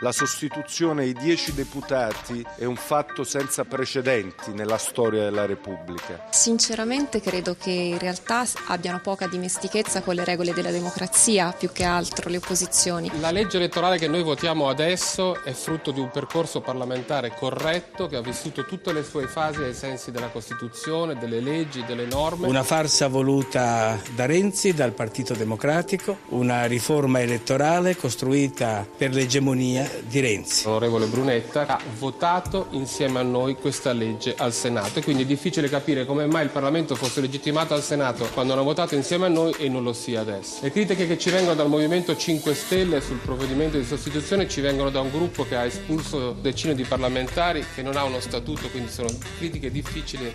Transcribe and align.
La 0.00 0.12
sostituzione 0.12 1.04
ai 1.04 1.14
dieci 1.14 1.54
deputati 1.54 2.44
è 2.56 2.66
un 2.66 2.76
fatto 2.76 3.24
senza 3.24 3.64
precedenti 3.64 4.52
nella 4.52 4.76
storia 4.76 5.22
della 5.22 5.46
Repubblica. 5.46 6.26
Sinceramente 6.32 7.22
credo 7.22 7.56
che 7.58 7.70
in 7.70 7.98
realtà 7.98 8.44
abbiano 8.66 9.00
poca 9.00 9.26
dimestichezza 9.26 10.02
con 10.02 10.14
le 10.14 10.24
regole 10.24 10.52
della 10.52 10.70
democrazia 10.70 11.50
più 11.52 11.72
che 11.72 11.84
altro 11.84 12.28
le 12.28 12.36
opposizioni. 12.36 13.10
La 13.20 13.30
legge 13.30 13.56
elettorale 13.56 13.96
che 13.96 14.06
noi 14.06 14.22
votiamo 14.22 14.68
adesso 14.68 15.42
è 15.42 15.52
frutto 15.52 15.92
di 15.92 16.00
un 16.00 16.10
percorso 16.10 16.60
parlamentare 16.60 17.32
corretto 17.34 18.06
che 18.06 18.16
ha 18.16 18.20
vissuto 18.20 18.66
tutte 18.66 18.92
le 18.92 19.02
sue 19.02 19.26
fasi 19.26 19.62
ai 19.62 19.74
sensi 19.74 20.10
della 20.10 20.28
Costituzione, 20.28 21.16
delle 21.16 21.40
leggi, 21.40 21.82
delle 21.86 22.04
norme. 22.04 22.46
Una 22.46 22.64
farsa 22.64 23.08
voluta 23.08 23.98
da 24.14 24.26
Renzi, 24.26 24.74
dal 24.74 24.92
Partito 24.92 25.32
Democratico, 25.32 26.18
una 26.28 26.66
riforma 26.66 27.22
elettorale 27.22 27.96
costruita 27.96 28.86
per 28.94 29.14
l'egemonia 29.14 29.84
di 30.06 30.20
Renzi. 30.20 30.64
L'onorevole 30.64 31.06
Brunetta 31.06 31.66
ha 31.66 31.80
votato 31.98 32.68
insieme 32.70 33.18
a 33.18 33.22
noi 33.22 33.54
questa 33.54 33.92
legge 33.92 34.34
al 34.36 34.52
Senato 34.52 34.98
e 34.98 35.02
quindi 35.02 35.22
è 35.22 35.26
difficile 35.26 35.68
capire 35.68 36.04
come 36.04 36.26
mai 36.26 36.44
il 36.44 36.50
Parlamento 36.50 36.94
fosse 36.94 37.20
legittimato 37.20 37.74
al 37.74 37.82
Senato 37.82 38.28
quando 38.32 38.52
hanno 38.52 38.62
votato 38.62 38.94
insieme 38.94 39.26
a 39.26 39.28
noi 39.28 39.54
e 39.58 39.68
non 39.68 39.82
lo 39.82 39.92
sia 39.92 40.20
adesso. 40.20 40.58
Le 40.62 40.70
critiche 40.70 41.06
che 41.06 41.18
ci 41.18 41.30
vengono 41.30 41.54
dal 41.54 41.68
Movimento 41.68 42.16
5 42.16 42.54
Stelle 42.54 43.00
sul 43.00 43.18
provvedimento 43.18 43.76
di 43.76 43.84
sostituzione 43.84 44.48
ci 44.48 44.60
vengono 44.60 44.90
da 44.90 45.00
un 45.00 45.10
gruppo 45.10 45.44
che 45.44 45.56
ha 45.56 45.64
espulso 45.64 46.32
decine 46.32 46.74
di 46.74 46.84
parlamentari, 46.84 47.64
che 47.74 47.82
non 47.82 47.96
ha 47.96 48.04
uno 48.04 48.20
statuto, 48.20 48.68
quindi 48.68 48.90
sono 48.90 49.08
critiche 49.38 49.70
difficili 49.70 50.32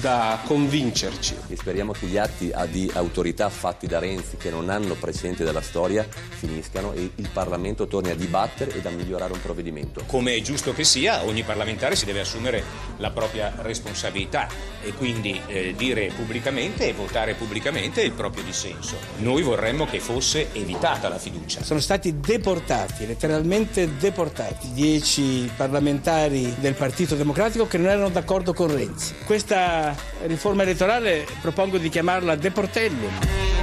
da 0.00 0.40
convincerci. 0.44 1.36
E 1.48 1.56
speriamo 1.56 1.92
che 1.92 2.06
gli 2.06 2.16
atti 2.16 2.52
di 2.70 2.90
autorità 2.94 3.48
fatti 3.48 3.86
da 3.86 3.98
Renzi 3.98 4.36
che 4.36 4.50
non 4.50 4.68
hanno 4.68 4.94
precedenti 4.94 5.44
della 5.44 5.60
storia 5.60 6.06
finiscano 6.08 6.92
e 6.92 7.10
il 7.14 7.28
Parlamento 7.32 7.86
torni 7.86 8.10
a 8.10 8.14
dibattere 8.14 8.72
e 8.74 8.80
a 8.86 8.90
migliorare 8.94 9.32
un 9.32 9.40
provvedimento. 9.40 10.02
Come 10.06 10.34
è 10.34 10.40
giusto 10.40 10.72
che 10.72 10.84
sia, 10.84 11.24
ogni 11.24 11.42
parlamentare 11.42 11.96
si 11.96 12.04
deve 12.04 12.20
assumere 12.20 12.62
la 12.98 13.10
propria 13.10 13.52
responsabilità 13.58 14.48
e 14.82 14.92
quindi 14.92 15.40
eh, 15.46 15.74
dire 15.76 16.12
pubblicamente 16.14 16.88
e 16.88 16.92
votare 16.92 17.34
pubblicamente 17.34 18.02
il 18.02 18.12
proprio 18.12 18.42
dissenso. 18.42 18.96
Noi 19.18 19.42
vorremmo 19.42 19.86
che 19.86 20.00
fosse 20.00 20.52
evitata 20.52 21.08
la 21.08 21.18
fiducia. 21.18 21.62
Sono 21.62 21.80
stati 21.80 22.18
deportati, 22.20 23.06
letteralmente 23.06 23.96
deportati, 23.96 24.72
dieci 24.72 25.50
parlamentari 25.56 26.54
del 26.58 26.74
Partito 26.74 27.14
Democratico 27.14 27.66
che 27.66 27.78
non 27.78 27.88
erano 27.88 28.08
d'accordo 28.08 28.52
con 28.52 28.74
Renzi. 28.74 29.14
Questa 29.24 29.94
riforma 30.26 30.62
elettorale 30.62 31.26
propongo 31.40 31.78
di 31.78 31.88
chiamarla 31.88 32.36
Deportellum. 32.36 33.61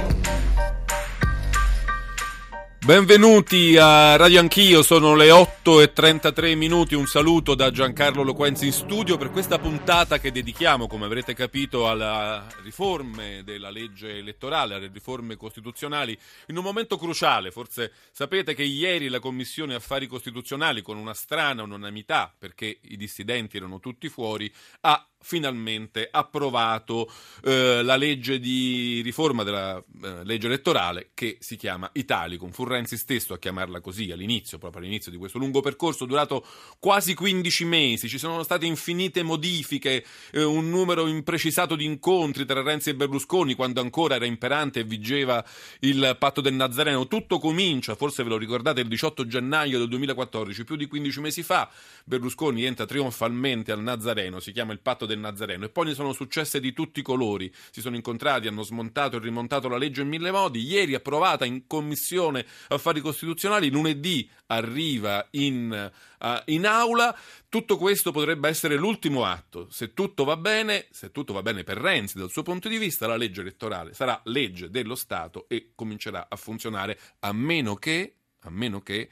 Benvenuti 2.82 3.76
a 3.76 4.16
Radio 4.16 4.40
Anch'io, 4.40 4.82
sono 4.82 5.14
le 5.14 5.30
8 5.30 5.82
e 5.82 5.92
33 5.92 6.54
minuti, 6.54 6.94
un 6.94 7.04
saluto 7.04 7.54
da 7.54 7.70
Giancarlo 7.70 8.22
Loquenzi 8.22 8.64
in 8.64 8.72
studio 8.72 9.18
per 9.18 9.30
questa 9.30 9.58
puntata 9.58 10.18
che 10.18 10.32
dedichiamo, 10.32 10.86
come 10.86 11.04
avrete 11.04 11.34
capito, 11.34 11.90
alle 11.90 12.42
riforme 12.62 13.42
della 13.44 13.68
legge 13.68 14.16
elettorale, 14.16 14.76
alle 14.76 14.90
riforme 14.90 15.36
costituzionali, 15.36 16.18
in 16.46 16.56
un 16.56 16.64
momento 16.64 16.96
cruciale. 16.96 17.50
Forse 17.50 17.92
sapete 18.12 18.54
che 18.54 18.64
ieri 18.64 19.08
la 19.08 19.20
Commissione 19.20 19.74
Affari 19.74 20.06
Costituzionali, 20.06 20.80
con 20.80 20.96
una 20.96 21.14
strana 21.14 21.62
unanimità, 21.62 22.34
perché 22.36 22.78
i 22.80 22.96
dissidenti 22.96 23.58
erano 23.58 23.78
tutti 23.78 24.08
fuori, 24.08 24.50
ha 24.80 25.06
finalmente 25.22 26.08
approvato 26.10 27.10
eh, 27.44 27.82
la 27.82 27.96
legge 27.96 28.40
di 28.40 29.00
riforma 29.02 29.42
della 29.42 29.76
eh, 30.02 30.24
legge 30.24 30.46
elettorale 30.46 31.10
che 31.14 31.36
si 31.40 31.56
chiama 31.56 31.90
Italicum. 31.92 32.50
Fu 32.50 32.64
Renzi 32.64 32.96
stesso 32.96 33.34
a 33.34 33.38
chiamarla 33.38 33.80
così 33.80 34.10
all'inizio, 34.10 34.58
proprio 34.58 34.82
all'inizio 34.82 35.10
di 35.10 35.18
questo 35.18 35.38
lungo 35.38 35.60
percorso 35.60 36.06
durato 36.06 36.44
quasi 36.78 37.14
15 37.14 37.64
mesi. 37.64 38.08
Ci 38.08 38.18
sono 38.18 38.42
state 38.42 38.66
infinite 38.66 39.22
modifiche, 39.22 40.04
eh, 40.32 40.42
un 40.42 40.70
numero 40.70 41.06
imprecisato 41.06 41.76
di 41.76 41.84
incontri 41.84 42.46
tra 42.46 42.62
Renzi 42.62 42.90
e 42.90 42.94
Berlusconi 42.94 43.54
quando 43.54 43.80
ancora 43.80 44.14
era 44.14 44.24
imperante 44.24 44.80
e 44.80 44.84
vigeva 44.84 45.44
il 45.80 46.16
patto 46.18 46.40
del 46.40 46.54
Nazareno. 46.54 47.06
Tutto 47.06 47.38
comincia, 47.38 47.94
forse 47.94 48.22
ve 48.22 48.30
lo 48.30 48.38
ricordate, 48.38 48.80
il 48.80 48.88
18 48.88 49.26
gennaio 49.26 49.78
del 49.78 49.88
2014, 49.88 50.64
più 50.64 50.76
di 50.76 50.86
15 50.86 51.20
mesi 51.20 51.42
fa. 51.42 51.70
Berlusconi 52.04 52.64
entra 52.64 52.86
trionfalmente 52.86 53.70
al 53.70 53.82
Nazareno, 53.82 54.40
si 54.40 54.52
chiama 54.52 54.72
il 54.72 54.80
patto 54.80 55.06
Nazareno 55.18 55.64
e 55.64 55.68
poi 55.68 55.86
ne 55.86 55.94
sono 55.94 56.12
successe 56.12 56.60
di 56.60 56.72
tutti 56.72 57.00
i 57.00 57.02
colori. 57.02 57.52
Si 57.70 57.80
sono 57.80 57.96
incontrati, 57.96 58.46
hanno 58.46 58.62
smontato 58.62 59.16
e 59.16 59.20
rimontato 59.20 59.68
la 59.68 59.76
legge 59.76 60.02
in 60.02 60.08
mille 60.08 60.30
modi. 60.30 60.62
Ieri 60.62 60.94
approvata 60.94 61.44
in 61.44 61.66
commissione 61.66 62.46
affari 62.68 63.00
costituzionali, 63.00 63.70
lunedì 63.70 64.28
arriva 64.46 65.26
in, 65.32 65.90
uh, 66.20 66.26
in 66.46 66.66
aula. 66.66 67.16
Tutto 67.48 67.76
questo 67.76 68.12
potrebbe 68.12 68.48
essere 68.48 68.76
l'ultimo 68.76 69.24
atto. 69.24 69.68
Se 69.70 69.94
tutto 69.94 70.24
va 70.24 70.36
bene, 70.36 70.86
se 70.90 71.10
tutto 71.10 71.32
va 71.32 71.42
bene 71.42 71.64
per 71.64 71.78
Renzi 71.78 72.18
dal 72.18 72.30
suo 72.30 72.42
punto 72.42 72.68
di 72.68 72.78
vista, 72.78 73.06
la 73.06 73.16
legge 73.16 73.40
elettorale 73.40 73.94
sarà 73.94 74.20
legge 74.24 74.70
dello 74.70 74.94
Stato 74.94 75.46
e 75.48 75.72
comincerà 75.74 76.26
a 76.28 76.36
funzionare 76.36 76.98
a 77.20 77.32
meno 77.32 77.74
che, 77.74 78.14
a 78.40 78.50
meno 78.50 78.80
che 78.80 79.08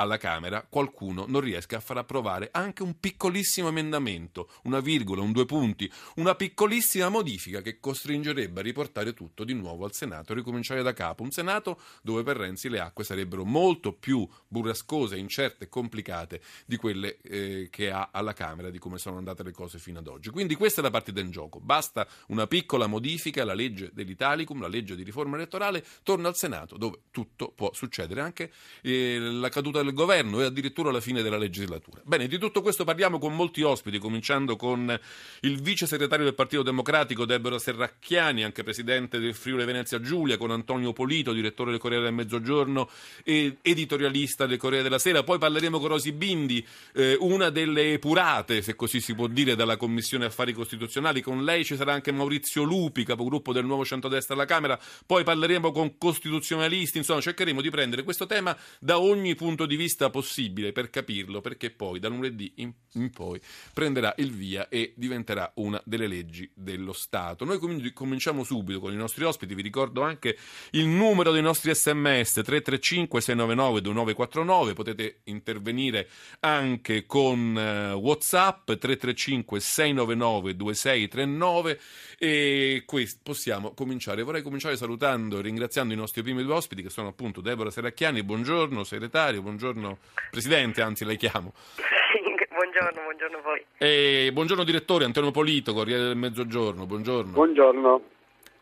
alla 0.00 0.16
Camera 0.16 0.66
qualcuno 0.68 1.26
non 1.28 1.42
riesca 1.42 1.76
a 1.76 1.80
far 1.80 1.98
approvare 1.98 2.48
anche 2.52 2.82
un 2.82 2.98
piccolissimo 2.98 3.68
emendamento, 3.68 4.50
una 4.64 4.80
virgola, 4.80 5.20
un 5.20 5.32
due 5.32 5.44
punti, 5.44 5.90
una 6.16 6.34
piccolissima 6.34 7.08
modifica 7.10 7.60
che 7.60 7.78
costringerebbe 7.78 8.60
a 8.60 8.62
riportare 8.62 9.12
tutto 9.12 9.44
di 9.44 9.52
nuovo 9.52 9.84
al 9.84 9.92
Senato 9.92 10.32
e 10.32 10.36
ricominciare 10.36 10.82
da 10.82 10.94
capo. 10.94 11.22
Un 11.22 11.30
Senato 11.30 11.80
dove 12.02 12.22
per 12.22 12.38
Renzi 12.38 12.68
le 12.70 12.80
acque 12.80 13.04
sarebbero 13.04 13.44
molto 13.44 13.92
più 13.92 14.26
burrascose, 14.48 15.16
incerte 15.16 15.64
e 15.64 15.68
complicate 15.68 16.40
di 16.64 16.76
quelle 16.76 17.18
eh, 17.20 17.68
che 17.70 17.90
ha 17.90 18.08
alla 18.12 18.32
Camera, 18.32 18.70
di 18.70 18.78
come 18.78 18.96
sono 18.96 19.18
andate 19.18 19.42
le 19.42 19.52
cose 19.52 19.78
fino 19.78 19.98
ad 19.98 20.06
oggi. 20.06 20.30
Quindi 20.30 20.54
questa 20.54 20.80
è 20.80 20.82
la 20.84 20.90
partita 20.90 21.20
in 21.20 21.30
gioco. 21.30 21.60
Basta 21.60 22.06
una 22.28 22.46
piccola 22.46 22.86
modifica 22.86 23.42
alla 23.42 23.54
legge 23.54 23.90
dell'Italicum, 23.92 24.60
la 24.62 24.68
legge 24.68 24.96
di 24.96 25.02
riforma 25.02 25.36
elettorale, 25.36 25.84
torna 26.02 26.28
al 26.28 26.36
Senato 26.36 26.78
dove 26.78 27.02
tutto 27.10 27.52
può 27.52 27.70
succedere, 27.74 28.22
anche 28.22 28.50
eh, 28.82 29.18
la 29.18 29.48
caduta 29.50 29.82
del 29.82 29.89
del 29.90 29.94
governo 29.94 30.40
e 30.40 30.44
addirittura 30.44 30.88
alla 30.88 31.00
fine 31.00 31.22
della 31.22 31.36
legislatura. 31.36 32.00
Bene, 32.04 32.28
di 32.28 32.38
tutto 32.38 32.62
questo 32.62 32.84
parliamo 32.84 33.18
con 33.18 33.34
molti 33.34 33.62
ospiti, 33.62 33.98
cominciando 33.98 34.56
con 34.56 34.98
il 35.40 35.60
vice 35.60 35.86
segretario 35.86 36.24
del 36.24 36.34
Partito 36.34 36.62
Democratico 36.62 37.24
Deborah 37.24 37.58
Serracchiani, 37.58 38.44
anche 38.44 38.62
presidente 38.62 39.18
del 39.18 39.34
Friuli 39.34 39.64
Venezia 39.64 40.00
Giulia, 40.00 40.36
con 40.36 40.50
Antonio 40.50 40.92
Polito, 40.92 41.32
direttore 41.32 41.72
del 41.72 41.80
Corriere 41.80 42.04
del 42.04 42.14
Mezzogiorno 42.14 42.88
e 43.24 43.58
editorialista 43.62 44.46
del 44.46 44.58
Corriere 44.58 44.84
della 44.84 44.98
Sera. 44.98 45.22
Poi 45.22 45.38
parleremo 45.38 45.78
con 45.78 45.88
Rosi 45.88 46.12
Bindi, 46.12 46.64
eh, 46.94 47.16
una 47.20 47.50
delle 47.50 47.94
epurate, 47.94 48.62
se 48.62 48.76
così 48.76 49.00
si 49.00 49.14
può 49.14 49.26
dire, 49.26 49.56
dalla 49.56 49.76
Commissione 49.76 50.26
Affari 50.26 50.52
Costituzionali. 50.52 51.20
Con 51.20 51.44
lei 51.44 51.64
ci 51.64 51.76
sarà 51.76 51.92
anche 51.92 52.12
Maurizio 52.12 52.62
Lupi, 52.62 53.04
capogruppo 53.04 53.52
del 53.52 53.64
Nuovo 53.64 53.84
Centrodestra 53.84 54.34
alla 54.34 54.44
Camera. 54.44 54.78
Poi 55.04 55.24
parleremo 55.24 55.72
con 55.72 55.98
costituzionalisti, 55.98 56.98
insomma, 56.98 57.20
cercheremo 57.20 57.60
di 57.60 57.70
prendere 57.70 58.02
questo 58.02 58.26
tema 58.26 58.56
da 58.78 58.98
ogni 58.98 59.34
punto 59.34 59.66
di 59.66 59.76
vista 59.76 59.79
possibile 60.10 60.72
per 60.72 60.90
capirlo, 60.90 61.40
perché 61.40 61.70
poi 61.70 61.98
da 61.98 62.08
lunedì 62.08 62.52
in, 62.56 62.72
in 62.94 63.10
poi 63.10 63.40
prenderà 63.72 64.12
il 64.18 64.32
via 64.32 64.68
e 64.68 64.92
diventerà 64.96 65.50
una 65.56 65.80
delle 65.84 66.06
leggi 66.06 66.50
dello 66.54 66.92
Stato. 66.92 67.44
Noi 67.44 67.58
quindi 67.58 67.92
cominciamo 67.92 68.44
subito 68.44 68.80
con 68.80 68.92
i 68.92 68.96
nostri 68.96 69.24
ospiti, 69.24 69.54
vi 69.54 69.62
ricordo 69.62 70.02
anche 70.02 70.36
il 70.72 70.86
numero 70.86 71.32
dei 71.32 71.42
nostri 71.42 71.74
sms 71.74 72.32
335 72.32 73.20
699 73.20 73.80
2949, 73.80 74.72
potete 74.74 75.20
intervenire 75.24 76.08
anche 76.40 77.06
con 77.06 77.54
uh, 77.54 77.96
Whatsapp 77.96 78.64
335 78.66 79.60
699 79.60 80.56
2639 80.56 81.80
e 82.18 82.82
questo 82.84 83.20
possiamo 83.22 83.72
cominciare. 83.72 84.22
Vorrei 84.22 84.42
cominciare 84.42 84.76
salutando 84.76 85.38
e 85.38 85.42
ringraziando 85.42 85.94
i 85.94 85.96
nostri 85.96 86.22
primi 86.22 86.42
due 86.42 86.54
ospiti 86.54 86.82
che 86.82 86.90
sono 86.90 87.08
appunto 87.08 87.40
Deborah 87.40 87.70
Seracchiani, 87.70 88.22
buongiorno 88.22 88.84
segretario, 88.84 89.42
buongiorno 89.42 89.69
buongiorno 89.70 89.98
Presidente, 90.30 90.82
anzi 90.82 91.04
la 91.04 91.14
chiamo. 91.14 91.52
buongiorno, 92.50 93.02
buongiorno 93.02 93.38
a 93.38 93.40
voi. 93.40 93.64
E 93.78 94.30
buongiorno 94.32 94.64
direttore 94.64 95.04
Antonio 95.04 95.30
Polito, 95.30 95.72
Corriere 95.72 96.02
del 96.02 96.16
Mezzogiorno, 96.16 96.86
buongiorno. 96.86 97.32
Buongiorno. 97.32 98.02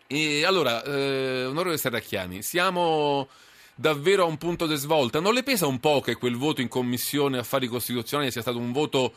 E 0.06 0.44
allora, 0.44 0.82
eh, 0.82 1.44
onorevole 1.44 1.76
Serracchiani, 1.76 2.42
siamo 2.42 3.28
davvero 3.74 4.24
a 4.24 4.26
un 4.26 4.38
punto 4.38 4.66
di 4.66 4.76
svolta. 4.76 5.20
Non 5.20 5.34
le 5.34 5.42
pesa 5.42 5.66
un 5.66 5.80
po' 5.80 6.00
che 6.00 6.16
quel 6.16 6.36
voto 6.36 6.60
in 6.60 6.68
Commissione 6.68 7.38
Affari 7.38 7.66
Costituzionali 7.66 8.30
sia 8.30 8.40
stato 8.40 8.58
un 8.58 8.72
voto 8.72 9.12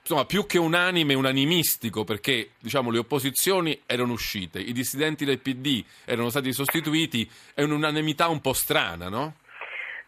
insomma, 0.00 0.26
più 0.26 0.44
che 0.44 0.58
unanime, 0.58 1.14
unanimistico, 1.14 2.04
perché 2.04 2.50
diciamo, 2.58 2.90
le 2.90 2.98
opposizioni 2.98 3.80
erano 3.86 4.12
uscite, 4.12 4.60
i 4.60 4.72
dissidenti 4.72 5.24
del 5.24 5.38
PD 5.38 5.82
erano 6.04 6.28
stati 6.28 6.52
sostituiti, 6.52 7.28
è 7.54 7.62
un'unanimità 7.62 8.28
un 8.28 8.42
po' 8.42 8.52
strana, 8.52 9.08
no? 9.08 9.36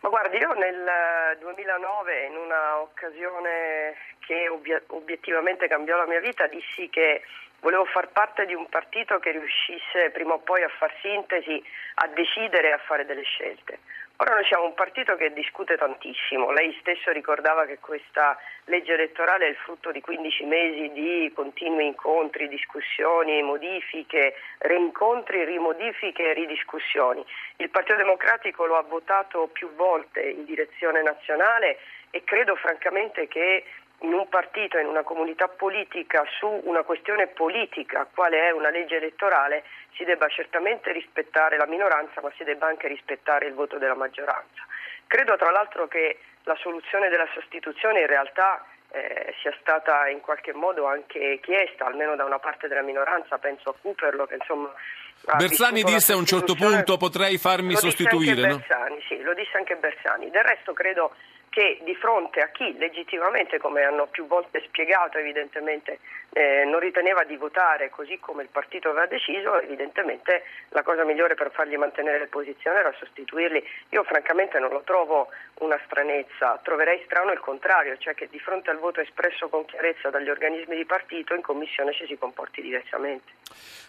Ma 0.01 0.09
guardi, 0.09 0.37
io 0.37 0.53
nel 0.53 1.37
2009, 1.41 2.27
in 2.27 2.37
una 2.37 2.81
occasione 2.81 3.97
che 4.21 4.49
obiettivamente 4.89 5.69
cambiò 5.69 5.97
la 5.97 6.07
mia 6.07 6.21
vita, 6.21 6.47
dissi 6.47 6.89
che 6.91 7.23
volevo 7.61 7.85
far 7.87 8.09
parte 8.09 8.47
di 8.47 8.55
un 8.55 8.69
partito 8.69 9.19
che 9.19 9.33
riuscisse 9.33 10.11
prima 10.11 10.35
o 10.35 10.39
poi 10.39 10.63
a 10.63 10.69
far 10.69 10.93
sintesi, 11.01 11.63
a 11.95 12.07
decidere 12.09 12.69
e 12.69 12.73
a 12.73 12.79
fare 12.79 13.05
delle 13.07 13.23
scelte. 13.23 13.79
Ora 14.19 14.33
noi 14.33 14.45
siamo 14.47 14.65
un 14.65 14.73
partito 14.73 15.15
che 15.17 15.31
discute 15.35 15.77
tantissimo, 15.77 16.51
lei 16.51 16.75
stesso 16.81 17.13
ricordava 17.13 17.67
che 17.67 17.79
questa 17.79 18.39
legge 18.65 18.95
elettorale 18.95 19.45
è 19.45 19.51
il 19.51 19.57
frutto 19.57 19.93
di 19.93 20.01
15 20.01 20.45
mesi 20.45 20.91
di 20.93 21.31
continui 21.35 21.85
incontri, 21.85 22.49
discussioni, 22.49 23.43
modifiche, 23.43 24.37
rincontri, 24.61 25.45
rimodifiche 25.45 26.31
e 26.31 26.33
ridiscussioni. 26.33 27.23
Il 27.57 27.69
Partito 27.69 27.97
Democratico 27.97 28.65
lo 28.65 28.77
ha 28.77 28.83
votato 28.83 29.49
più 29.53 29.75
volte 29.75 30.23
in 30.23 30.47
direzione 30.47 31.03
nazionale 31.03 31.77
e 32.09 32.25
credo 32.25 32.57
francamente 32.57 33.29
che 33.29 33.65
in 34.01 34.13
un 34.13 34.29
partito, 34.29 34.79
in 34.79 34.87
una 34.87 35.03
comunità 35.03 35.49
politica, 35.49 36.25
su 36.39 36.61
una 36.65 36.83
questione 36.83 37.29
politica, 37.29 38.07
quale 38.13 38.49
è 38.49 38.51
una 38.51 38.71
legge 38.71 38.97
elettorale, 38.97 39.65
si 39.95 40.05
debba 40.05 40.29
certamente 40.29 40.93
rispettare 40.93 41.57
la 41.57 41.67
minoranza, 41.67 42.21
ma 42.21 42.31
si 42.37 42.45
debba 42.45 42.67
anche 42.67 42.89
rispettare 42.89 43.47
il 43.47 43.55
voto 43.55 43.79
della 43.79 43.95
maggioranza. 43.95 44.65
Credo 45.07 45.37
tra 45.37 45.51
l'altro 45.51 45.89
che 45.89 46.19
la 46.45 46.57
soluzione 46.57 47.09
della 47.09 47.29
sostituzione 47.33 48.01
in 48.01 48.07
realtà 48.07 48.65
eh, 48.91 49.35
sia 49.41 49.55
stata 49.61 50.09
in 50.09 50.21
qualche 50.21 50.53
modo 50.53 50.87
anche 50.87 51.41
chiesta, 51.43 51.87
almeno 51.87 52.17
da 52.17 52.25
una 52.25 52.39
parte 52.39 52.69
della 52.69 52.83
minoranza, 52.83 53.39
penso 53.39 53.71
a 53.71 53.75
Cooperlo 53.81 54.27
che 54.27 54.35
insomma... 54.35 54.73
Bersani 55.37 55.83
disse 55.83 56.13
a 56.13 56.17
un 56.17 56.27
certo 56.27 56.55
punto 56.55 56.97
potrei 56.99 57.39
farmi 57.39 57.73
lo 57.73 57.79
sostituire. 57.79 58.35
Disse 58.35 58.47
anche 58.47 58.67
Bersani, 58.69 58.95
no? 58.95 59.01
sì, 59.09 59.23
lo 59.23 59.35
disse 59.35 59.57
anche 59.57 59.77
Bersani. 59.77 60.31
Del 60.31 60.45
resto 60.45 60.73
credo 60.73 61.15
che 61.57 61.81
di 61.85 61.95
fronte 61.95 62.43
a 62.43 62.49
chi 62.49 62.77
legittimamente, 62.77 63.57
come 63.57 63.83
hanno 63.83 64.09
più 64.09 64.27
volte 64.27 64.63
spiegato 64.67 65.17
evidentemente, 65.17 66.01
eh, 66.35 66.65
non 66.67 66.81
riteneva 66.81 67.25
di 67.25 67.35
votare 67.37 67.89
così 67.89 68.19
come 68.21 68.43
il 68.43 68.51
partito 68.53 68.91
aveva 68.91 69.07
deciso, 69.07 69.59
evidentemente 69.63 70.43
la 70.69 70.83
cosa 70.83 71.03
migliore 71.03 71.35
per 71.35 71.51
fargli 71.51 71.77
mantenere 71.77 72.19
le 72.19 72.27
posizioni 72.27 72.77
era 72.77 72.93
sostituirli. 72.99 73.67
Io 73.89 74.05
francamente 74.05 74.59
non 74.59 74.69
lo 74.69 74.83
trovo 74.85 75.29
una 75.61 75.81
stranezza, 75.87 76.61
troverei 76.63 77.01
strano 77.07 77.33
il 77.33 77.41
contrario, 77.41 77.97
cioè 77.97 78.13
che 78.13 78.29
di 78.29 78.39
fronte 78.39 78.69
al 78.69 78.79
voto 78.79 79.01
espresso 79.01 79.49
con 79.49 79.65
chiarezza 79.65 80.11
dagli 80.11 80.29
organismi 80.29 80.77
di 80.77 80.85
partito 80.85 81.33
in 81.33 81.41
commissione 81.41 81.95
ci 81.95 82.05
si 82.07 82.19
comporti 82.19 82.61
diversamente. 82.61 83.33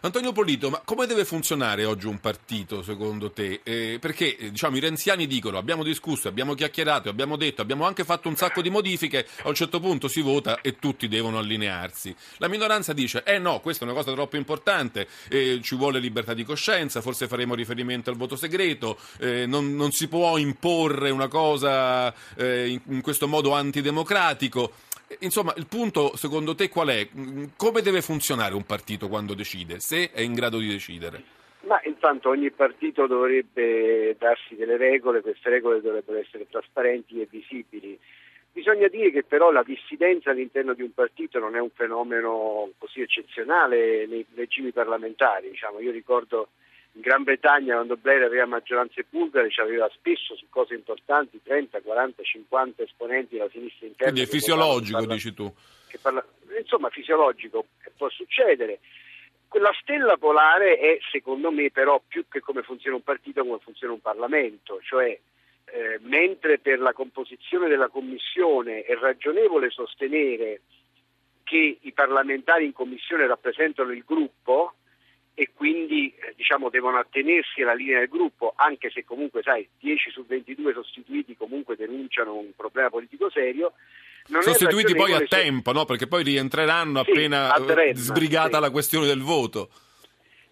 Antonio 0.01 0.31
Polito, 0.31 0.69
ma 0.69 0.81
come 0.85 1.05
deve 1.05 1.25
funzionare 1.25 1.83
oggi 1.83 2.07
un 2.07 2.19
partito 2.19 2.81
secondo 2.81 3.31
te? 3.31 3.59
Eh, 3.63 3.97
perché 3.99 4.37
diciamo, 4.37 4.77
i 4.77 4.79
renziani 4.79 5.27
dicono 5.27 5.57
abbiamo 5.57 5.83
discusso, 5.83 6.29
abbiamo 6.29 6.53
chiacchierato, 6.53 7.09
abbiamo 7.09 7.35
detto, 7.35 7.56
abbiamo 7.61 7.85
anche 7.85 8.03
fatto 8.03 8.27
un 8.27 8.35
sacco 8.35 8.61
di 8.61 8.69
modifiche, 8.69 9.27
a 9.43 9.47
un 9.49 9.55
certo 9.55 9.79
punto 9.79 10.07
si 10.07 10.21
vota 10.21 10.61
e 10.61 10.77
tutti 10.79 11.07
devono 11.07 11.37
allinearsi. 11.37 12.15
La 12.37 12.47
minoranza 12.47 12.93
dice 12.93 13.23
eh 13.23 13.39
no, 13.39 13.59
questa 13.59 13.85
è 13.85 13.87
una 13.87 13.97
cosa 13.97 14.13
troppo 14.13 14.37
importante, 14.37 15.07
eh, 15.29 15.59
ci 15.61 15.75
vuole 15.75 15.99
libertà 15.99 16.33
di 16.33 16.43
coscienza, 16.43 17.01
forse 17.01 17.27
faremo 17.27 17.55
riferimento 17.55 18.09
al 18.09 18.17
voto 18.17 18.35
segreto, 18.35 18.97
eh, 19.19 19.45
non, 19.45 19.75
non, 19.75 19.91
si 19.91 20.07
può 20.07 20.37
imporre 20.37 21.09
una 21.09 21.27
cosa 21.27 22.13
eh, 22.35 22.69
in, 22.69 22.81
in 22.87 23.01
questo 23.01 23.27
modo 23.27 23.53
antidemocratico. 23.53 24.71
Insomma, 25.19 25.53
il 25.55 25.67
punto 25.67 26.17
secondo 26.17 26.53
te 26.53 26.67
qual 26.67 26.89
è? 26.89 27.07
Come 27.55 27.81
deve 27.81 28.01
funzionare 28.01 28.53
un 28.55 28.65
partito 28.65 29.07
quando 29.07 29.33
decide, 29.33 29.79
se 29.79 30.11
è 30.11 30.21
in 30.21 30.33
grado 30.33 30.57
di 30.57 30.67
decidere? 30.67 31.36
Ma 31.67 31.81
intanto 31.83 32.29
ogni 32.29 32.49
partito 32.49 33.07
dovrebbe 33.07 34.15
darsi 34.17 34.55
delle 34.55 34.77
regole, 34.77 35.21
queste 35.21 35.49
regole 35.49 35.81
dovrebbero 35.81 36.17
essere 36.17 36.47
trasparenti 36.49 37.19
e 37.19 37.27
visibili. 37.29 37.99
Bisogna 38.53 38.87
dire 38.87 39.11
che 39.11 39.23
però 39.23 39.51
la 39.51 39.63
dissidenza 39.63 40.31
all'interno 40.31 40.73
di 40.73 40.81
un 40.81 40.93
partito 40.93 41.39
non 41.39 41.55
è 41.57 41.59
un 41.59 41.69
fenomeno 41.69 42.71
così 42.77 43.01
eccezionale 43.01 44.05
nei 44.07 44.25
regimi 44.33 44.71
parlamentari. 44.71 45.49
Diciamo, 45.49 45.79
io 45.79 45.91
ricordo 45.91 46.47
in 46.93 47.01
Gran 47.01 47.23
Bretagna 47.23 47.75
quando 47.75 47.97
Blair 47.97 48.23
aveva 48.23 48.45
maggioranze 48.45 49.05
bulgare 49.09 49.51
ci 49.51 49.59
aveva 49.59 49.89
spesso 49.93 50.37
su 50.37 50.45
cose 50.49 50.73
importanti 50.73 51.41
30, 51.43 51.81
40, 51.81 52.23
50 52.23 52.83
esponenti 52.83 53.35
della 53.35 53.49
sinistra 53.51 53.87
interna. 53.87 54.13
Quindi 54.13 54.29
è 54.29 54.31
fisiologico, 54.31 54.97
parla, 54.99 55.13
dici 55.13 55.33
tu. 55.33 55.53
Parla, 56.01 56.25
insomma, 56.57 56.89
fisiologico, 56.89 57.65
può 57.97 58.09
succedere. 58.09 58.79
Quella 59.47 59.71
stella 59.81 60.17
polare 60.17 60.77
è, 60.77 60.97
secondo 61.11 61.51
me, 61.51 61.71
però 61.71 62.01
più 62.05 62.25
che 62.27 62.41
come 62.41 62.63
funziona 62.63 62.97
un 62.97 63.03
partito, 63.03 63.43
come 63.43 63.59
funziona 63.59 63.93
un 63.93 64.01
Parlamento, 64.01 64.79
cioè 64.81 65.17
eh, 65.65 65.99
mentre 66.01 66.59
per 66.59 66.79
la 66.79 66.93
composizione 66.93 67.67
della 67.67 67.89
Commissione 67.89 68.83
è 68.83 68.95
ragionevole 68.95 69.69
sostenere 69.69 70.61
che 71.43 71.77
i 71.79 71.91
parlamentari 71.93 72.65
in 72.65 72.73
Commissione 72.73 73.25
rappresentano 73.25 73.91
il 73.91 74.03
gruppo 74.05 74.73
e 75.39 75.51
quindi 75.53 76.11
eh, 76.19 76.33
diciamo, 76.35 76.71
devono 76.71 76.97
attenersi 76.97 77.61
alla 77.61 77.75
linea 77.75 77.99
del 77.99 78.07
gruppo, 78.07 78.53
anche 78.55 78.89
se 78.89 79.05
comunque 79.05 79.43
sai, 79.43 79.69
10 79.79 80.09
su 80.09 80.25
22 80.25 80.73
sostituiti 80.73 81.37
comunque 81.37 81.75
denunciano 81.75 82.35
un 82.35 82.53
problema 82.55 82.89
politico 82.89 83.29
serio. 83.29 83.73
Non 84.29 84.41
sostituiti 84.41 84.95
poi 84.95 85.13
a 85.13 85.21
tempo, 85.27 85.71
no? 85.73 85.85
perché 85.85 86.07
poi 86.07 86.23
rientreranno 86.23 87.03
sì, 87.03 87.11
appena 87.11 87.53
eh, 87.53 87.95
sbrigata 87.95 88.55
sì. 88.55 88.61
la 88.61 88.71
questione 88.71 89.05
del 89.05 89.21
voto. 89.21 89.69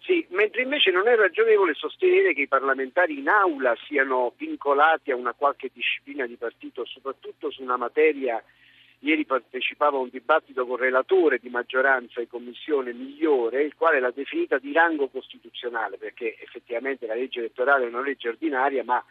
Sì, 0.02 0.24
mentre 0.30 0.62
invece 0.62 0.92
non 0.92 1.08
è 1.08 1.16
ragionevole 1.16 1.74
sostenere 1.74 2.36
che 2.36 2.42
i 2.42 2.48
parlamentari 2.48 3.18
in 3.18 3.28
aula 3.28 3.76
siano 3.88 4.34
vincolati 4.38 5.10
a 5.10 5.16
una 5.16 5.34
qualche 5.34 5.72
disciplina 5.74 6.28
di 6.28 6.36
partito, 6.36 6.86
soprattutto 6.86 7.50
su 7.50 7.64
una 7.64 7.76
materia. 7.76 8.40
Ieri 9.06 9.24
partecipavo 9.24 9.98
a 9.98 10.02
un 10.02 10.10
dibattito 10.10 10.66
con 10.66 10.78
relatore 10.78 11.38
di 11.38 11.50
maggioranza 11.50 12.22
in 12.22 12.28
commissione 12.28 12.92
migliore, 12.92 13.62
il 13.62 13.76
quale 13.76 14.00
l'ha 14.00 14.10
definita 14.10 14.58
di 14.58 14.74
rango 14.74 15.10
costituzionale, 15.10 15.98
perché 15.98 16.36
effettivamente 16.42 17.06
la 17.06 17.14
legge 17.14 17.38
elettorale 17.38 17.86
è 17.86 17.88
una 17.88 18.02
legge 18.02 18.30
ordinaria, 18.30 18.84
ma 18.84 19.06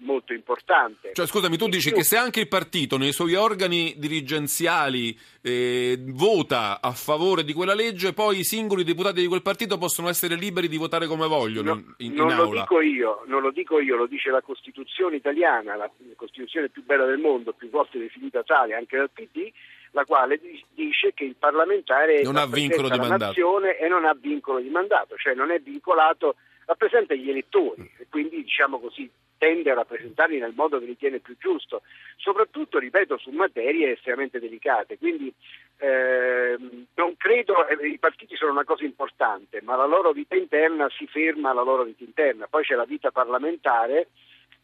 molto 0.00 0.32
importante. 0.32 1.10
Cioè, 1.12 1.26
scusami, 1.26 1.56
tu 1.56 1.68
dici 1.68 1.92
che 1.92 2.02
se 2.02 2.16
anche 2.16 2.40
il 2.40 2.48
partito 2.48 2.96
nei 2.96 3.12
suoi 3.12 3.34
organi 3.34 3.94
dirigenziali 3.96 5.18
eh, 5.42 5.98
vota 5.98 6.80
a 6.80 6.92
favore 6.92 7.44
di 7.44 7.52
quella 7.52 7.74
legge, 7.74 8.12
poi 8.12 8.38
i 8.38 8.44
singoli 8.44 8.84
deputati 8.84 9.20
di 9.20 9.26
quel 9.26 9.42
partito 9.42 9.78
possono 9.78 10.08
essere 10.08 10.36
liberi 10.36 10.68
di 10.68 10.76
votare 10.76 11.06
come 11.06 11.26
vogliono 11.26 11.74
no, 11.74 11.94
in, 11.98 12.10
in 12.10 12.14
non 12.14 12.30
aula. 12.30 12.44
Lo 12.44 12.60
dico 12.60 12.80
io, 12.80 13.22
non 13.26 13.42
lo 13.42 13.50
dico 13.50 13.80
io, 13.80 13.96
lo 13.96 14.06
dice 14.06 14.30
la 14.30 14.42
Costituzione 14.42 15.16
italiana, 15.16 15.76
la 15.76 15.90
Costituzione 16.16 16.68
più 16.68 16.84
bella 16.84 17.04
del 17.04 17.18
mondo, 17.18 17.52
più 17.52 17.70
volte 17.70 17.98
definita 17.98 18.42
tale 18.42 18.74
anche 18.74 18.96
dal 18.96 19.10
PD, 19.10 19.50
la 19.92 20.04
quale 20.04 20.40
dice 20.74 21.12
che 21.14 21.24
il 21.24 21.34
parlamentare 21.36 22.22
non 22.22 22.36
ha 22.36 22.46
vincolo 22.46 22.88
di 22.88 22.98
mandato 22.98 23.60
e 23.60 23.88
non 23.88 24.04
ha 24.04 24.16
vincolo 24.18 24.60
di 24.60 24.68
mandato, 24.68 25.16
cioè 25.16 25.34
non 25.34 25.50
è 25.50 25.58
vincolato, 25.58 26.36
rappresenta 26.66 27.14
gli 27.14 27.30
elettori 27.30 27.90
e 27.98 28.06
quindi 28.08 28.42
diciamo 28.42 28.78
così 28.78 29.10
tende 29.40 29.70
a 29.70 29.74
rappresentarli 29.74 30.38
nel 30.38 30.52
modo 30.54 30.78
che 30.78 30.84
ritiene 30.84 31.18
più 31.18 31.34
giusto, 31.38 31.80
soprattutto, 32.16 32.78
ripeto, 32.78 33.16
su 33.16 33.30
materie 33.30 33.92
estremamente 33.92 34.38
delicate. 34.38 34.98
Quindi 34.98 35.32
eh, 35.78 36.58
non 36.94 37.16
credo, 37.16 37.66
eh, 37.66 37.88
i 37.88 37.98
partiti 37.98 38.36
sono 38.36 38.50
una 38.52 38.64
cosa 38.64 38.84
importante, 38.84 39.62
ma 39.62 39.76
la 39.76 39.86
loro 39.86 40.12
vita 40.12 40.36
interna 40.36 40.90
si 40.90 41.06
ferma 41.06 41.50
alla 41.50 41.62
loro 41.62 41.84
vita 41.84 42.04
interna. 42.04 42.48
Poi 42.48 42.64
c'è 42.64 42.74
la 42.74 42.84
vita 42.84 43.10
parlamentare 43.10 44.08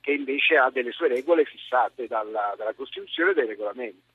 che 0.03 0.13
invece 0.13 0.59
ha 0.59 0.69
delle 0.71 0.93
sue 0.93 1.09
regole 1.09 1.47
fissate 1.47 2.07
dalla, 2.07 2.55
dalla 2.59 2.75
Costituzione 2.75 3.31
e 3.31 3.35
dai 3.35 3.47
regolamenti. 3.47 4.15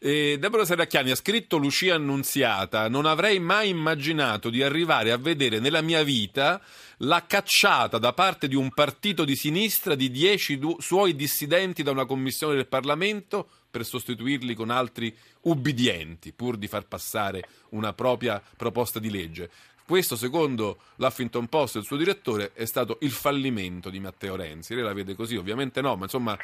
Eh, 0.00 0.36
Deborah 0.38 0.66
Serracchiani 0.66 1.12
ha 1.12 1.16
scritto 1.16 1.56
Lucia 1.56 1.94
Annunziata, 1.94 2.88
non 2.88 3.06
avrei 3.06 3.40
mai 3.40 3.70
immaginato 3.70 4.50
di 4.50 4.62
arrivare 4.62 5.10
a 5.12 5.16
vedere 5.16 5.60
nella 5.60 5.80
mia 5.80 6.02
vita 6.02 6.60
la 6.98 7.24
cacciata 7.26 7.98
da 7.98 8.12
parte 8.12 8.46
di 8.46 8.54
un 8.54 8.70
partito 8.70 9.24
di 9.24 9.34
sinistra 9.34 9.94
di 9.94 10.10
dieci 10.10 10.58
du- 10.58 10.78
suoi 10.80 11.16
dissidenti 11.16 11.82
da 11.82 11.90
una 11.90 12.04
commissione 12.04 12.54
del 12.54 12.66
Parlamento 12.66 13.48
per 13.70 13.84
sostituirli 13.84 14.54
con 14.54 14.70
altri 14.70 15.14
ubbidienti, 15.42 16.32
pur 16.32 16.56
di 16.56 16.68
far 16.68 16.86
passare 16.86 17.42
una 17.70 17.92
propria 17.92 18.42
proposta 18.56 18.98
di 18.98 19.10
legge. 19.10 19.50
Questo, 19.86 20.16
secondo 20.16 20.78
l'Huffington 20.96 21.46
Post 21.46 21.76
e 21.76 21.78
il 21.80 21.84
suo 21.84 21.98
direttore, 21.98 22.52
è 22.54 22.64
stato 22.64 22.96
il 23.02 23.10
fallimento 23.10 23.90
di 23.90 24.00
Matteo 24.00 24.34
Renzi. 24.34 24.74
Lei 24.74 24.82
la 24.82 24.94
vede 24.94 25.14
così? 25.14 25.36
Ovviamente 25.36 25.82
no, 25.82 25.94
ma 25.96 26.04
insomma, 26.04 26.34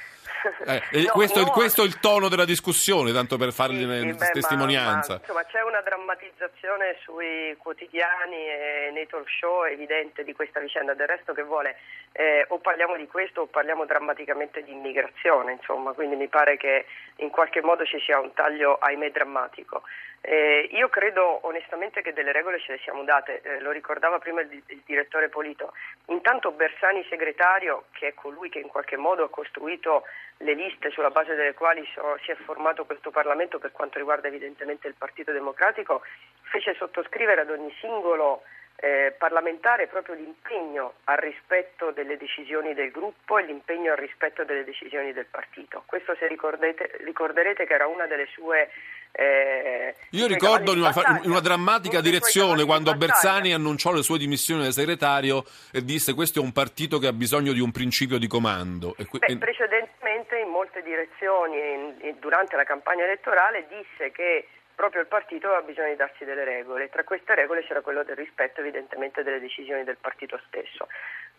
eh, 0.67 0.83
No, 1.07 1.13
questo, 1.13 1.41
no. 1.45 1.51
questo 1.51 1.83
è 1.83 1.87
il 1.87 1.99
tono 2.01 2.29
della 2.29 2.45
discussione, 2.45 3.13
tanto 3.13 3.39
per 3.39 3.53
fargliene 3.53 4.01
Sì, 4.01 4.07
sì, 4.09 4.13
beh, 4.13 4.25
ma- 4.25 4.31
testimonianza. 4.31 5.13
ma, 5.15 5.19
insomma, 5.21 5.45
c'è 5.47 5.63
una 5.63 5.81
drammatizzazione 5.81 6.97
sui 7.03 7.55
quotidiani 7.57 8.37
e 8.37 8.91
nei 8.93 9.07
talk 9.07 9.29
show 9.31 9.65
evidente 9.65 10.23
di 10.23 10.35
questa 10.35 10.61
vicenda. 10.61 10.93
Del 10.93 11.07
resto 11.09 11.33
che 11.33 11.43
vuole, 11.43 11.77
eh, 12.13 12.45
o 12.49 12.59
parliamo 12.59 12.97
di 12.99 13.07
questo 13.07 13.43
o 13.43 13.47
parliamo 13.47 13.87
drammaticamente 13.87 14.63
di 14.63 14.73
immigrazione, 14.73 15.53
insomma, 15.53 15.93
quindi 15.93 16.15
mi 16.15 16.29
pare 16.29 16.59
che 16.59 16.85
in 17.17 17.31
qualche 17.31 17.63
modo 17.63 17.87
ci 17.87 17.99
sia 18.05 18.19
un 18.21 18.35
taglio, 18.35 18.77
ahimè, 18.79 19.11
drammatico. 19.13 19.83
Eh, 20.23 20.69
io 20.73 20.91
credo 20.91 21.47
onestamente 21.47 22.03
che 22.03 22.13
delle 22.13 22.33
regole 22.33 22.61
ce 22.61 22.73
le 22.73 22.81
siamo 22.83 23.05
date, 23.05 23.30
eh, 23.39 23.61
lo 23.61 23.71
ricordava 23.71 24.19
prima 24.19 24.41
il, 24.41 24.63
il 24.67 24.83
direttore 24.85 25.29
Polito. 25.29 25.73
Intanto 26.07 26.53
Bersani 26.53 27.05
segretario, 27.09 27.85
che 27.93 28.09
è 28.09 28.15
colui 28.15 28.49
che 28.49 28.59
in 28.59 28.69
qualche 28.69 28.97
modo 28.97 29.25
ha 29.25 29.31
costruito 29.31 30.05
le 30.39 30.55
liste 30.55 30.91
sulla 30.91 31.11
base 31.11 31.35
delle 31.35 31.55
quali 31.55 31.87
so- 31.95 32.19
si 32.23 32.31
è 32.31 32.35
formato 32.35 32.85
questo 32.85 33.11
Parlamento 33.11 33.59
per 33.59 33.73
quanto 33.73 33.99
riguarda 33.99 34.29
evidentemente 34.29 34.89
il 34.89 34.95
Partito 34.95 35.33
Democratico, 35.33 36.03
fece 36.43 36.75
sottoscrivere 36.75 37.43
ad 37.43 37.51
ogni 37.51 37.73
singolo 37.81 38.43
eh, 38.83 39.15
parlamentare 39.19 39.89
proprio 39.89 40.15
l'impegno 40.15 40.95
al 41.05 41.19
rispetto 41.19 41.91
delle 41.91 42.17
decisioni 42.17 42.73
del 42.73 42.91
gruppo 42.91 43.37
e 43.37 43.45
l'impegno 43.45 43.93
al 43.93 43.99
rispetto 43.99 44.43
delle 44.45 44.65
decisioni 44.65 45.13
del 45.13 45.27
partito. 45.27 45.83
Questo 45.85 46.17
se 46.19 46.27
ricordete- 46.27 46.93
ricorderete 47.05 47.67
che 47.67 47.75
era 47.75 47.87
una 47.87 48.07
delle 48.07 48.27
sue... 48.33 48.71
eh, 49.13 49.95
Io 50.13 50.27
ricordo 50.27 50.73
in 50.73 50.79
una, 50.79 50.93
in 51.23 51.31
una 51.31 51.41
drammatica 51.41 52.01
direzione 52.01 52.57
di 52.63 52.65
quando. 52.65 52.95
Bersani 52.95 53.53
annunciò 53.53 53.93
le 53.93 54.03
sue 54.03 54.17
dimissioni 54.19 54.65
da 54.65 54.71
segretario 54.71 55.45
e 55.73 55.85
disse 55.85 56.15
questo 56.15 56.41
è 56.41 56.43
un 56.43 56.53
partito 56.53 56.99
che 56.99 57.07
ha 57.07 57.13
bisogno 57.13 57.53
di 57.53 57.61
un 57.61 57.73
principio 57.73 58.17
di 58.19 58.27
comando. 58.27 58.95
E 58.97 59.05
que- 59.05 59.19
Beh, 59.19 59.37
precedentemente 59.37 60.39
in 60.39 60.49
molte 60.49 60.83
direzioni 60.83 61.59
in- 62.01 62.17
durante 62.19 62.57
la 62.57 62.65
campagna 62.65 63.05
elettorale 63.05 63.67
disse 63.69 64.11
che 64.11 64.49
proprio 64.81 65.03
il 65.03 65.09
partito 65.09 65.49
aveva 65.49 65.61
bisogno 65.61 65.89
di 65.89 65.97
darsi 65.97 66.25
delle 66.25 66.43
regole. 66.43 66.89
Tra 66.89 67.05
queste 67.05 67.35
regole 67.35 67.63
c'era 67.65 67.83
quello 67.83 68.03
del 68.03 68.17
rispetto 68.17 68.61
evidentemente 68.61 69.23
delle 69.23 69.39
decisioni 69.39 69.85
del 69.85 69.99
partito 70.01 70.41
stesso. 70.47 70.89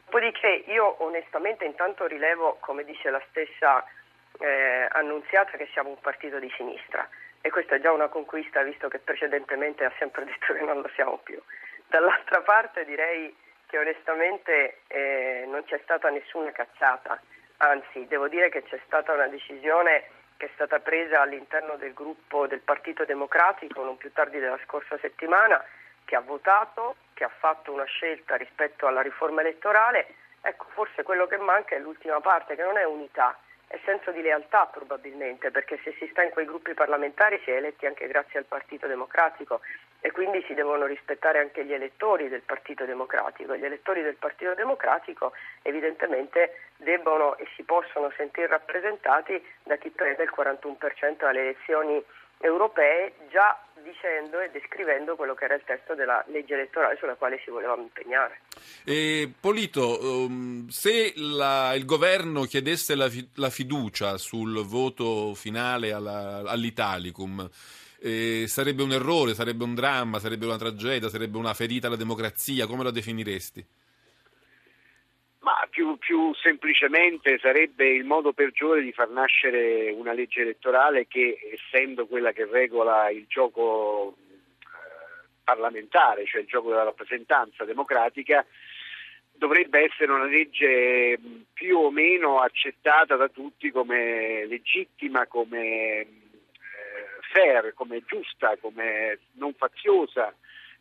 Dopodiché 0.05 0.65
io 0.67 1.01
onestamente 1.03 1.65
intanto 1.65 2.05
rilevo, 2.05 2.57
come 2.59 2.83
dice 2.83 3.09
la 3.09 3.21
stessa 3.29 3.83
eh, 4.37 4.87
annunziata, 4.91 5.57
che 5.57 5.67
siamo 5.73 5.89
un 5.89 5.99
partito 5.99 6.37
di 6.37 6.53
sinistra 6.55 7.09
e 7.41 7.49
questa 7.49 7.77
è 7.77 7.81
già 7.81 7.91
una 7.91 8.09
conquista 8.09 8.61
visto 8.61 8.87
che 8.89 8.99
precedentemente 8.99 9.85
ha 9.85 9.93
sempre 9.97 10.23
detto 10.23 10.53
che 10.53 10.61
non 10.61 10.79
lo 10.79 10.89
siamo 10.93 11.17
più. 11.17 11.41
Dall'altra 11.87 12.41
parte 12.41 12.85
direi 12.85 13.35
che 13.65 13.79
onestamente 13.79 14.81
eh, 14.85 15.45
non 15.47 15.63
c'è 15.63 15.79
stata 15.81 16.11
nessuna 16.11 16.51
cazzata, 16.51 17.19
anzi 17.57 18.05
devo 18.05 18.27
dire 18.27 18.49
che 18.49 18.61
c'è 18.61 18.79
stata 18.85 19.13
una 19.13 19.27
decisione 19.27 20.19
che 20.41 20.47
è 20.47 20.51
stata 20.55 20.79
presa 20.79 21.21
all'interno 21.21 21.75
del 21.75 21.93
gruppo 21.93 22.47
del 22.47 22.61
Partito 22.61 23.05
Democratico 23.05 23.83
non 23.83 23.97
più 23.97 24.11
tardi 24.11 24.39
della 24.39 24.57
scorsa 24.65 24.97
settimana, 24.97 25.63
che 26.03 26.15
ha 26.15 26.19
votato, 26.19 26.95
che 27.13 27.23
ha 27.23 27.29
fatto 27.29 27.71
una 27.71 27.83
scelta 27.83 28.37
rispetto 28.37 28.87
alla 28.87 29.01
riforma 29.01 29.41
elettorale. 29.41 30.15
Ecco, 30.41 30.65
forse 30.69 31.03
quello 31.03 31.27
che 31.27 31.37
manca 31.37 31.75
è 31.75 31.79
l'ultima 31.79 32.19
parte, 32.21 32.55
che 32.55 32.63
non 32.63 32.77
è 32.77 32.83
unità, 32.83 33.37
è 33.71 33.79
senso 33.85 34.11
di 34.11 34.21
lealtà 34.21 34.65
probabilmente, 34.65 35.49
perché 35.49 35.79
se 35.81 35.95
si 35.97 36.05
sta 36.11 36.23
in 36.23 36.31
quei 36.31 36.45
gruppi 36.45 36.73
parlamentari 36.73 37.39
si 37.43 37.51
è 37.51 37.55
eletti 37.55 37.85
anche 37.85 38.05
grazie 38.05 38.39
al 38.39 38.45
Partito 38.45 38.85
Democratico 38.85 39.61
e 40.01 40.11
quindi 40.11 40.43
si 40.45 40.53
devono 40.53 40.85
rispettare 40.85 41.39
anche 41.39 41.63
gli 41.63 41.71
elettori 41.71 42.27
del 42.27 42.41
Partito 42.41 42.83
Democratico. 42.83 43.55
Gli 43.55 43.63
elettori 43.63 44.01
del 44.01 44.15
Partito 44.15 44.53
Democratico 44.55 45.31
evidentemente 45.61 46.71
debbono 46.75 47.37
e 47.37 47.47
si 47.55 47.63
possono 47.63 48.11
sentire 48.17 48.47
rappresentati 48.47 49.41
da 49.63 49.77
chi 49.77 49.89
prende 49.89 50.23
il 50.23 50.33
41% 50.35 51.25
alle 51.25 51.41
elezioni 51.41 52.03
europee, 52.39 53.13
già 53.29 53.57
dicendo 53.83 54.39
e 54.39 54.49
descrivendo 54.51 55.15
quello 55.15 55.33
che 55.33 55.45
era 55.45 55.55
il 55.55 55.63
testo 55.65 55.95
della 55.95 56.23
legge 56.27 56.53
elettorale 56.53 56.97
sulla 56.97 57.15
quale 57.15 57.39
si 57.43 57.49
voleva 57.51 57.75
impegnare. 57.77 58.41
E, 58.85 59.31
Polito, 59.39 59.99
um, 60.25 60.67
se 60.69 61.13
la- 61.15 61.73
il 61.75 61.85
governo 61.85 62.43
chiedesse 62.43 62.95
la, 62.95 63.09
la 63.35 63.49
fiducia 63.49 64.17
sul 64.17 64.63
voto 64.65 65.33
finale 65.33 65.91
alla- 65.91 66.43
all'Italicum, 66.45 67.49
eh, 67.99 68.45
sarebbe 68.47 68.81
un 68.83 68.91
errore, 68.93 69.33
sarebbe 69.35 69.63
un 69.63 69.75
dramma, 69.75 70.19
sarebbe 70.19 70.45
una 70.45 70.57
tragedia, 70.57 71.09
sarebbe 71.09 71.37
una 71.37 71.53
ferita 71.53 71.87
alla 71.87 71.95
democrazia, 71.95 72.65
come 72.65 72.83
la 72.83 72.91
definiresti? 72.91 73.65
Ma 75.41 75.65
più, 75.71 75.97
più 75.97 76.35
semplicemente 76.35 77.39
sarebbe 77.39 77.87
il 77.89 78.05
modo 78.05 78.31
peggiore 78.31 78.81
di 78.81 78.91
far 78.91 79.09
nascere 79.09 79.89
una 79.89 80.13
legge 80.13 80.41
elettorale 80.41 81.07
che, 81.07 81.35
essendo 81.51 82.05
quella 82.05 82.31
che 82.31 82.45
regola 82.45 83.09
il 83.09 83.25
gioco 83.27 84.17
eh, 84.59 84.65
parlamentare, 85.43 86.25
cioè 86.27 86.41
il 86.41 86.47
gioco 86.47 86.69
della 86.69 86.83
rappresentanza 86.83 87.65
democratica, 87.65 88.45
dovrebbe 89.31 89.79
essere 89.79 90.11
una 90.11 90.25
legge 90.25 91.17
mh, 91.17 91.45
più 91.53 91.75
o 91.79 91.89
meno 91.89 92.39
accettata 92.39 93.15
da 93.15 93.27
tutti 93.27 93.71
come 93.71 94.45
legittima, 94.45 95.25
come 95.25 96.01
eh, 96.01 96.07
fair, 97.33 97.73
come 97.73 98.03
giusta, 98.05 98.55
come 98.61 99.17
non 99.37 99.55
faziosa, 99.55 100.31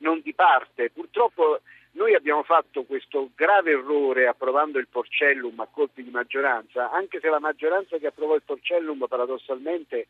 non 0.00 0.20
di 0.20 0.34
parte. 0.34 0.90
Purtroppo 0.90 1.62
noi 1.92 2.14
abbiamo 2.14 2.42
fatto 2.44 2.84
questo 2.84 3.30
grave 3.34 3.72
errore 3.72 4.28
approvando 4.28 4.78
il 4.78 4.86
Porcellum 4.88 5.58
a 5.58 5.66
colpi 5.66 6.04
di 6.04 6.10
maggioranza, 6.10 6.90
anche 6.90 7.18
se 7.20 7.28
la 7.28 7.40
maggioranza 7.40 7.98
che 7.98 8.06
approvò 8.06 8.36
il 8.36 8.42
Porcellum 8.44 9.06
paradossalmente 9.08 10.06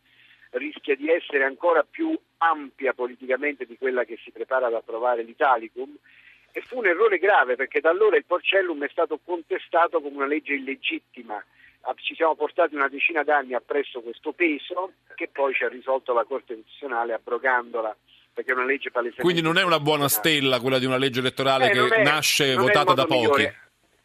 rischia 0.51 0.95
di 0.95 1.09
essere 1.09 1.45
ancora 1.45 1.83
più 1.89 2.17
ampia 2.39 2.93
politicamente 2.93 3.65
di 3.65 3.79
quella 3.79 4.05
che 4.05 4.19
si 4.23 4.31
prepara 4.31 4.67
ad 4.67 4.75
approvare 4.75 5.23
l'Italicum. 5.23 5.97
E 6.53 6.61
fu 6.63 6.79
un 6.79 6.87
errore 6.87 7.19
grave 7.19 7.55
perché 7.55 7.81
da 7.81 7.91
allora 7.91 8.17
il 8.17 8.25
Porcellum 8.25 8.85
è 8.85 8.89
stato 8.89 9.21
contestato 9.25 10.01
come 10.01 10.17
una 10.17 10.27
legge 10.27 10.55
illegittima. 10.55 11.43
Ah, 11.83 11.95
Ci 11.95 12.15
siamo 12.15 12.35
portati 12.35 12.75
una 12.75 12.89
decina 12.89 13.23
d'anni 13.23 13.55
appresso 13.55 14.03
questo 14.03 14.33
peso 14.33 14.95
che 15.15 15.29
poi 15.29 15.55
ci 15.55 15.65
ha 15.65 15.69
risolto 15.69 16.13
la 16.13 16.25
Corte 16.25 16.55
Costituzionale 16.55 17.15
abrogandola 17.15 17.97
perché 18.33 18.53
è 18.53 18.55
una 18.55 18.65
legge 18.65 18.91
palesemente 18.91 19.23
Quindi 19.23 19.43
non 19.43 19.59
è 19.59 19.63
una 19.63 19.81
buona 19.81 20.09
stella 20.09 20.61
quella 20.61 20.79
di 20.79 20.87
una 20.87 20.97
legge 20.97 21.21
elettorale 21.21 21.71
Eh, 21.71 21.73
che 21.73 21.95
è- 21.97 22.03
nasce 22.03 22.55
votata 22.55 22.95
da 22.95 23.05
pochi. 23.05 23.19
migliore. 23.21 23.59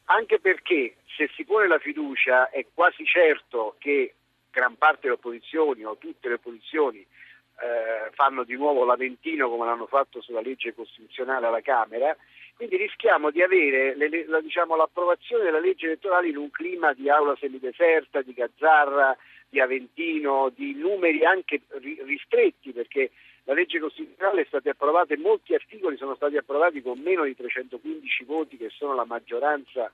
Anche 0.05 0.39
perché 0.39 0.95
se 1.15 1.29
si 1.35 1.45
pone 1.45 1.67
la 1.67 1.79
fiducia 1.79 2.49
è 2.49 2.65
quasi 2.73 3.05
certo 3.05 3.75
che 3.79 4.13
gran 4.51 4.75
parte 4.77 5.01
delle 5.03 5.13
opposizioni 5.13 5.83
o 5.83 5.97
tutte 5.97 6.27
le 6.27 6.35
opposizioni 6.35 6.99
eh, 6.99 8.11
fanno 8.13 8.43
di 8.43 8.55
nuovo 8.55 8.83
l'Aventino 8.83 9.49
come 9.49 9.65
l'hanno 9.65 9.87
fatto 9.87 10.21
sulla 10.21 10.41
legge 10.41 10.73
costituzionale 10.73 11.45
alla 11.47 11.61
Camera, 11.61 12.15
quindi 12.53 12.75
rischiamo 12.75 13.31
di 13.31 13.41
avere 13.41 13.95
le- 13.95 14.25
la- 14.27 14.41
diciamo, 14.41 14.75
l'approvazione 14.75 15.43
della 15.45 15.59
legge 15.59 15.85
elettorale 15.85 16.27
in 16.27 16.35
un 16.37 16.51
clima 16.51 16.91
di 16.93 17.09
aula 17.09 17.35
semideserta, 17.39 18.21
di 18.21 18.33
gazzarra, 18.33 19.15
di 19.47 19.59
Aventino, 19.61 20.51
di 20.53 20.73
numeri 20.73 21.23
anche 21.25 21.61
ri- 21.79 22.01
ristretti 22.03 22.71
perché 22.71 23.11
la 23.45 23.53
legge 23.53 23.79
costituzionale 23.79 24.41
è 24.41 24.45
stata 24.45 24.71
approvata 24.71 25.13
e 25.13 25.17
molti 25.17 25.53
articoli 25.53 25.97
sono 25.97 26.15
stati 26.15 26.35
approvati 26.35 26.81
con 26.81 26.99
meno 26.99 27.23
di 27.23 27.35
315 27.35 28.23
voti 28.25 28.57
che 28.57 28.69
sono 28.69 28.93
la 28.95 29.05
maggioranza 29.05 29.91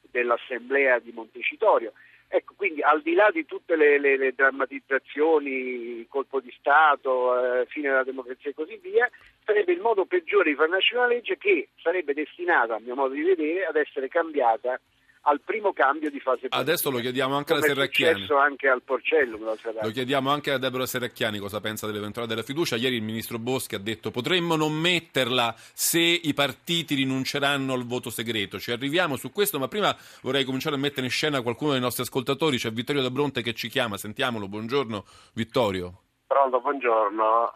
dell'assemblea 0.00 0.98
di 0.98 1.12
Montecitorio. 1.12 1.92
Ecco, 2.28 2.54
quindi 2.56 2.80
al 2.82 3.02
di 3.02 3.12
là 3.12 3.30
di 3.30 3.44
tutte 3.44 3.76
le, 3.76 3.98
le- 3.98 4.16
le 4.16 4.32
drammatizzazioni, 4.34 6.06
colpo 6.08 6.40
di 6.40 6.52
Stato, 6.58 7.60
eh, 7.60 7.66
fine 7.66 7.90
della 7.90 8.02
democrazia 8.02 8.50
e 8.50 8.54
così 8.54 8.76
via, 8.82 9.08
sarebbe 9.44 9.72
il 9.72 9.80
modo 9.80 10.06
peggiore 10.06 10.50
di 10.50 10.56
far 10.56 10.68
nascere 10.68 11.00
una 11.00 11.08
legge 11.08 11.36
che 11.36 11.68
sarebbe 11.80 12.14
destinata, 12.14 12.76
a 12.76 12.80
mio 12.80 12.94
modo 12.94 13.14
di 13.14 13.22
vedere, 13.22 13.66
ad 13.66 13.76
essere 13.76 14.08
cambiata 14.08 14.80
al 15.24 15.40
primo 15.40 15.72
cambio 15.72 16.10
di 16.10 16.18
fase 16.18 16.48
politica. 16.48 16.56
Adesso 16.56 16.90
lo 16.90 16.98
chiediamo 16.98 17.36
anche 17.36 17.52
alla 17.52 17.60
come 17.60 17.72
è 17.72 17.76
Serracchiani. 17.76 18.26
anche 18.40 18.68
al 18.68 18.82
Porcellum 18.82 19.44
l'altra 19.44 19.72
Lo 19.82 19.90
chiediamo 19.90 20.30
anche 20.30 20.50
a 20.50 20.58
Deborah 20.58 20.86
Serracchiani 20.86 21.38
cosa 21.38 21.60
pensa 21.60 21.86
dell'eventuale 21.86 22.28
della 22.28 22.42
fiducia. 22.42 22.76
Ieri 22.76 22.96
il 22.96 23.02
ministro 23.02 23.38
Boschi 23.38 23.74
ha 23.74 23.78
detto 23.78 24.10
potremmo 24.10 24.56
non 24.56 24.72
metterla 24.72 25.54
se 25.72 26.00
i 26.00 26.34
partiti 26.34 26.94
rinunceranno 26.94 27.72
al 27.72 27.86
voto 27.86 28.10
segreto. 28.10 28.58
Ci 28.58 28.72
arriviamo 28.72 29.16
su 29.16 29.30
questo, 29.32 29.58
ma 29.58 29.68
prima 29.68 29.96
vorrei 30.22 30.44
cominciare 30.44 30.76
a 30.76 30.78
mettere 30.78 31.06
in 31.06 31.12
scena 31.12 31.42
qualcuno 31.42 31.72
dei 31.72 31.80
nostri 31.80 32.02
ascoltatori. 32.02 32.58
C'è 32.58 32.70
Vittorio 32.70 33.02
da 33.02 33.10
Bronte 33.10 33.42
che 33.42 33.54
ci 33.54 33.68
chiama, 33.68 33.96
sentiamolo. 33.96 34.48
Buongiorno 34.48 35.04
Vittorio. 35.32 36.03
Pronto, 36.34 36.60
buongiorno. 36.60 37.52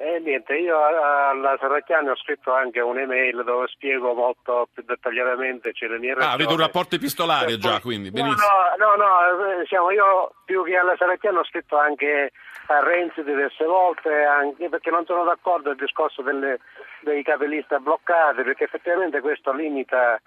Eh, 0.00 0.14
e 0.14 0.20
niente, 0.20 0.54
io 0.56 0.78
a- 0.78 1.28
alla 1.28 1.54
Serracchiani 1.60 2.08
ho 2.08 2.16
scritto 2.16 2.50
anche 2.54 2.80
un'email 2.80 3.44
dove 3.44 3.66
spiego 3.68 4.14
molto 4.14 4.68
più 4.72 4.82
dettagliatamente 4.86 5.74
cioè, 5.74 5.90
le 5.90 5.98
mie 5.98 6.14
ragioni. 6.14 6.30
Ah, 6.30 6.34
avete 6.34 6.50
un 6.54 6.58
rapporto 6.58 6.94
epistolare 6.94 7.58
già, 7.58 7.78
quindi 7.80 8.08
No, 8.08 8.22
benissimo. 8.22 8.48
no, 8.78 8.94
no, 8.96 9.04
no, 9.04 9.60
eh, 9.60 9.66
siamo 9.66 9.90
io 9.90 10.32
più 10.46 10.64
che 10.64 10.78
alla 10.78 10.94
Serracchiani 10.96 11.36
ho 11.36 11.44
scritto 11.44 11.76
anche 11.76 12.32
a 12.68 12.80
Renzi 12.82 13.22
diverse 13.22 13.66
volte, 13.66 14.24
anche 14.24 14.66
perché 14.70 14.88
non 14.90 15.04
sono 15.04 15.24
d'accordo 15.24 15.68
il 15.68 15.76
discorso 15.76 16.22
delle, 16.22 16.58
dei 17.02 17.22
capellista 17.22 17.80
bloccati, 17.80 18.42
perché 18.44 18.64
effettivamente 18.64 19.20
questo 19.20 19.52
limita 19.52 20.18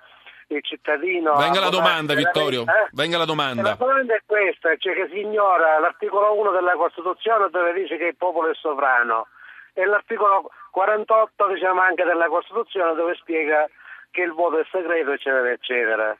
il 0.47 0.63
cittadino. 0.63 1.35
Venga 1.35 1.59
la 1.59 1.69
domanda, 1.69 2.13
Vittorio. 2.13 2.61
Eh? 2.61 2.87
Venga 2.91 3.17
la 3.17 3.25
domanda. 3.25 3.61
La 3.61 3.75
domanda 3.75 4.15
è 4.15 4.21
questa, 4.25 4.75
cioè 4.77 4.93
che 4.93 5.07
si 5.11 5.19
ignora 5.19 5.79
l'articolo 5.79 6.37
1 6.39 6.51
della 6.51 6.73
Costituzione 6.73 7.49
dove 7.49 7.73
dice 7.73 7.97
che 7.97 8.05
il 8.05 8.15
popolo 8.15 8.49
è 8.49 8.55
sovrano 8.55 9.27
e 9.73 9.85
l'articolo 9.85 10.49
48 10.71 11.47
diciamo 11.47 11.81
anche 11.81 12.03
della 12.03 12.27
Costituzione 12.27 12.95
dove 12.95 13.15
spiega 13.15 13.67
che 14.11 14.21
il 14.21 14.31
voto 14.31 14.59
è 14.59 14.65
segreto, 14.71 15.11
eccetera, 15.11 15.49
eccetera. 15.51 16.17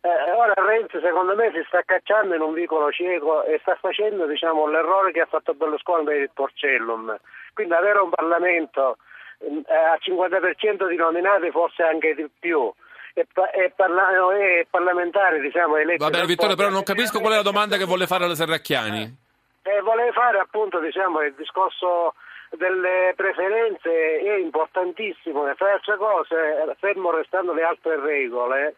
Eh, 0.00 0.32
ora 0.32 0.52
Renzi 0.54 1.00
secondo 1.00 1.34
me 1.34 1.50
si 1.54 1.62
sta 1.66 1.82
cacciando 1.82 2.34
in 2.34 2.42
un 2.42 2.52
vicolo 2.52 2.90
cieco 2.92 3.42
e 3.44 3.58
sta 3.62 3.74
facendo 3.80 4.26
diciamo, 4.26 4.66
l'errore 4.66 5.12
che 5.12 5.22
ha 5.22 5.26
fatto 5.26 5.54
Berlusconi 5.54 6.04
per 6.04 6.16
il 6.16 6.30
Porcellum. 6.32 7.16
Quindi 7.54 7.72
avere 7.72 8.00
un 8.00 8.10
Parlamento 8.10 8.98
eh, 9.38 9.74
a 9.74 9.98
50% 9.98 10.88
di 10.88 10.96
nominati, 10.96 11.50
forse 11.50 11.82
anche 11.82 12.14
di 12.14 12.28
più, 12.38 12.72
e, 13.14 13.26
e, 13.52 13.72
parla- 13.74 14.36
e 14.36 14.66
parlamentari 14.68 15.40
diciamo, 15.40 15.76
eletti. 15.76 16.02
Va 16.02 16.10
bene 16.10 16.26
Vittorio, 16.26 16.56
però 16.56 16.68
non 16.68 16.82
capisco 16.82 17.20
qual 17.20 17.32
è 17.32 17.36
la 17.36 17.42
domanda 17.42 17.76
che 17.76 17.84
vuole 17.84 18.06
fare 18.06 18.24
alla 18.24 18.34
Serracchiani. 18.34 19.22
Eh, 19.62 19.80
volevo 19.80 20.12
fare 20.12 20.38
appunto 20.38 20.78
diciamo, 20.80 21.22
il 21.22 21.34
discorso 21.34 22.14
delle 22.50 23.14
preferenze 23.16 24.18
è 24.18 24.36
importantissimo 24.36 25.42
fra 25.54 25.66
le 25.66 25.72
altre 25.72 25.96
cose, 25.96 26.76
fermo 26.78 27.10
restando 27.10 27.52
le 27.52 27.62
altre 27.62 27.98
regole, 27.98 28.74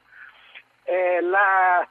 eh, 0.84 1.20
la, 1.22 1.82
eh, 1.82 1.88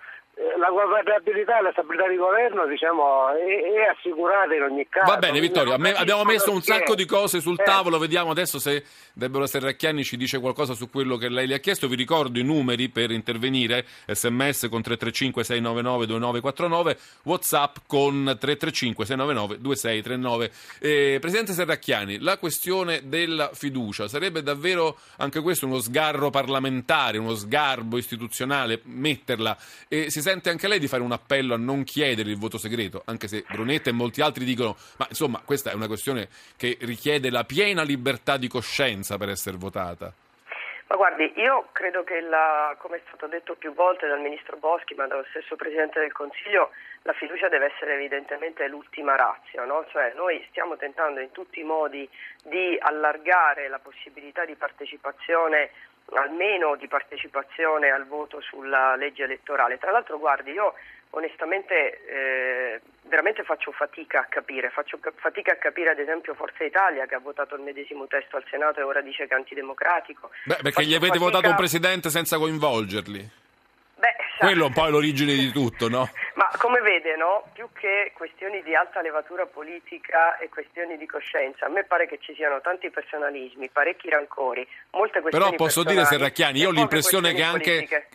la 0.57 0.69
governabilità 0.69 1.59
e 1.59 1.61
la 1.61 1.71
stabilità 1.71 2.09
di 2.09 2.17
governo 2.17 2.65
diciamo, 2.67 3.29
è, 3.29 3.45
è, 3.45 3.95
assicurata 3.95 4.53
in 4.53 4.63
ogni 4.63 4.87
caso. 4.89 5.09
Va 5.09 5.17
bene 5.17 5.39
Vittorio, 5.39 5.77
me, 5.77 5.93
abbiamo 5.93 6.23
messo 6.23 6.51
un 6.51 6.61
sacco 6.61 6.93
di 6.93 7.05
cose 7.05 7.39
sul 7.39 7.57
eh. 7.59 7.63
tavolo, 7.63 7.97
vediamo 7.97 8.31
adesso 8.31 8.59
se 8.59 8.83
Deborah 9.13 9.47
Serracchiani 9.47 10.03
ci 10.03 10.17
dice 10.17 10.39
qualcosa 10.39 10.73
su 10.73 10.89
quello 10.89 11.15
che 11.15 11.29
lei 11.29 11.47
le 11.47 11.55
ha 11.55 11.59
chiesto. 11.59 11.87
Vi 11.87 11.95
ricordo 11.95 12.37
i 12.37 12.43
numeri 12.43 12.89
per 12.89 13.11
intervenire, 13.11 13.85
sms 14.07 14.67
con 14.69 14.81
335 14.81 15.43
699 15.43 16.05
2949, 16.05 16.97
whatsapp 17.23 17.77
con 17.87 18.23
335 18.25 19.05
699 19.05 19.61
2639. 19.61 20.51
Eh, 20.79 21.17
Presidente 21.21 21.53
Serracchiani, 21.53 22.19
la 22.19 22.37
questione 22.37 23.01
della 23.05 23.51
fiducia 23.53 24.09
sarebbe 24.09 24.43
davvero 24.43 24.97
anche 25.17 25.39
questo 25.39 25.65
uno 25.65 25.79
sgarro 25.79 26.29
parlamentare, 26.29 27.19
uno 27.19 27.35
sgarbo 27.35 27.97
istituzionale, 27.97 28.81
metterla 28.83 29.57
e 29.87 30.09
si 30.09 30.21
sente 30.25 30.50
anche 30.50 30.67
lei 30.67 30.79
di 30.79 30.88
fare 30.88 31.03
un 31.03 31.12
appello 31.12 31.53
a 31.53 31.58
non 31.58 31.84
chiedere 31.84 32.32
il 32.32 32.39
voto 32.39 32.58
segreto, 32.58 33.03
anche 33.05 33.27
se 33.27 33.46
Brunetta 33.48 33.91
e 33.91 33.94
molti 33.94 34.22
altri 34.22 34.44
dicono, 34.44 34.75
ma 34.98 35.05
insomma 35.08 35.39
questa 35.46 35.70
è 35.70 35.75
una 35.75 35.86
questione 35.86 36.29
che 36.58 36.79
richiede 36.82 37.29
la 37.29 37.44
piena 37.44 37.84
libertà 37.84 38.36
di 38.38 38.48
coscienza 38.48 39.17
per 39.17 39.29
essere 39.29 39.58
votata. 39.58 40.12
Ma 40.88 40.96
guardi, 40.96 41.32
io 41.36 41.70
credo 41.74 42.03
che, 42.03 42.22
la, 42.22 42.75
come 42.79 42.98
è 42.98 43.01
stato 43.05 43.27
detto 43.27 43.53
più 43.53 43.72
volte 43.74 44.08
dal 44.08 44.20
Ministro 44.20 44.58
Boschi, 44.58 44.96
ma 44.96 45.05
dallo 45.05 45.25
stesso 45.29 45.55
Presidente 45.55 46.00
del 46.00 46.12
Consiglio, 46.12 46.72
la 47.03 47.13
fiducia 47.13 47.48
deve 47.48 47.72
essere 47.74 47.94
evidentemente 47.94 48.67
l'ultima 48.67 49.15
razza, 49.15 49.63
no? 49.63 49.86
cioè 49.89 50.13
noi 50.15 50.44
stiamo 50.50 50.75
tentando 50.75 51.20
in 51.20 51.32
tutti 51.32 51.60
i 51.60 51.63
modi 51.63 52.10
di 52.44 52.77
allargare 52.79 53.67
la 53.67 53.79
possibilità 53.79 54.44
di 54.46 54.55
partecipazione 54.55 55.70
almeno 56.13 56.75
di 56.75 56.88
partecipazione 56.88 57.89
al 57.89 58.05
voto 58.05 58.41
sulla 58.41 58.95
legge 58.95 59.24
elettorale. 59.24 59.77
Tra 59.77 59.91
l'altro, 59.91 60.19
guardi, 60.19 60.51
io 60.51 60.74
onestamente 61.12 62.05
eh, 62.05 62.81
veramente 63.03 63.43
faccio 63.43 63.71
fatica 63.71 64.19
a 64.21 64.25
capire, 64.25 64.69
faccio 64.69 65.00
fatica 65.15 65.53
a 65.53 65.55
capire 65.55 65.91
ad 65.91 66.00
esempio 66.00 66.33
Forza 66.33 66.63
Italia 66.63 67.05
che 67.05 67.15
ha 67.15 67.19
votato 67.19 67.55
il 67.55 67.62
medesimo 67.62 68.05
testo 68.07 68.35
al 68.35 68.43
Senato 68.50 68.79
e 68.79 68.83
ora 68.83 69.01
dice 69.01 69.27
che 69.27 69.33
è 69.33 69.38
antidemocratico. 69.38 70.29
Beh, 70.43 70.55
perché 70.55 70.71
faccio 70.71 70.88
gli 70.88 70.93
avete 70.93 71.17
fatica... 71.17 71.25
votato 71.25 71.50
un 71.50 71.55
presidente 71.55 72.09
senza 72.09 72.38
coinvolgerli. 72.38 73.43
Beh, 73.97 74.15
Quello 74.37 74.65
è 74.65 74.67
un 74.67 74.73
po' 74.73 74.87
l'origine 74.89 75.33
di 75.33 75.51
tutto, 75.51 75.87
no? 75.87 76.09
Ma 76.35 76.49
come 76.57 76.81
vede, 76.81 77.15
no? 77.15 77.47
più 77.53 77.67
che 77.73 78.11
questioni 78.13 78.61
di 78.63 78.75
alta 78.75 79.01
levatura 79.01 79.45
politica 79.45 80.37
e 80.37 80.49
questioni 80.49 80.97
di 80.97 81.05
coscienza, 81.05 81.65
a 81.65 81.69
me 81.69 81.85
pare 81.85 82.05
che 82.05 82.19
ci 82.21 82.33
siano 82.35 82.59
tanti 82.59 82.89
personalismi, 82.89 83.69
parecchi 83.69 84.09
rancori, 84.09 84.67
molte 84.91 85.21
questioni 85.21 85.45
Però 85.45 85.55
posso 85.55 85.83
dire, 85.83 86.03
Serracchiani, 86.03 86.59
io 86.59 86.69
ho 86.69 86.71
l'impressione 86.71 87.33
che 87.33 87.43
anche, 87.43 88.07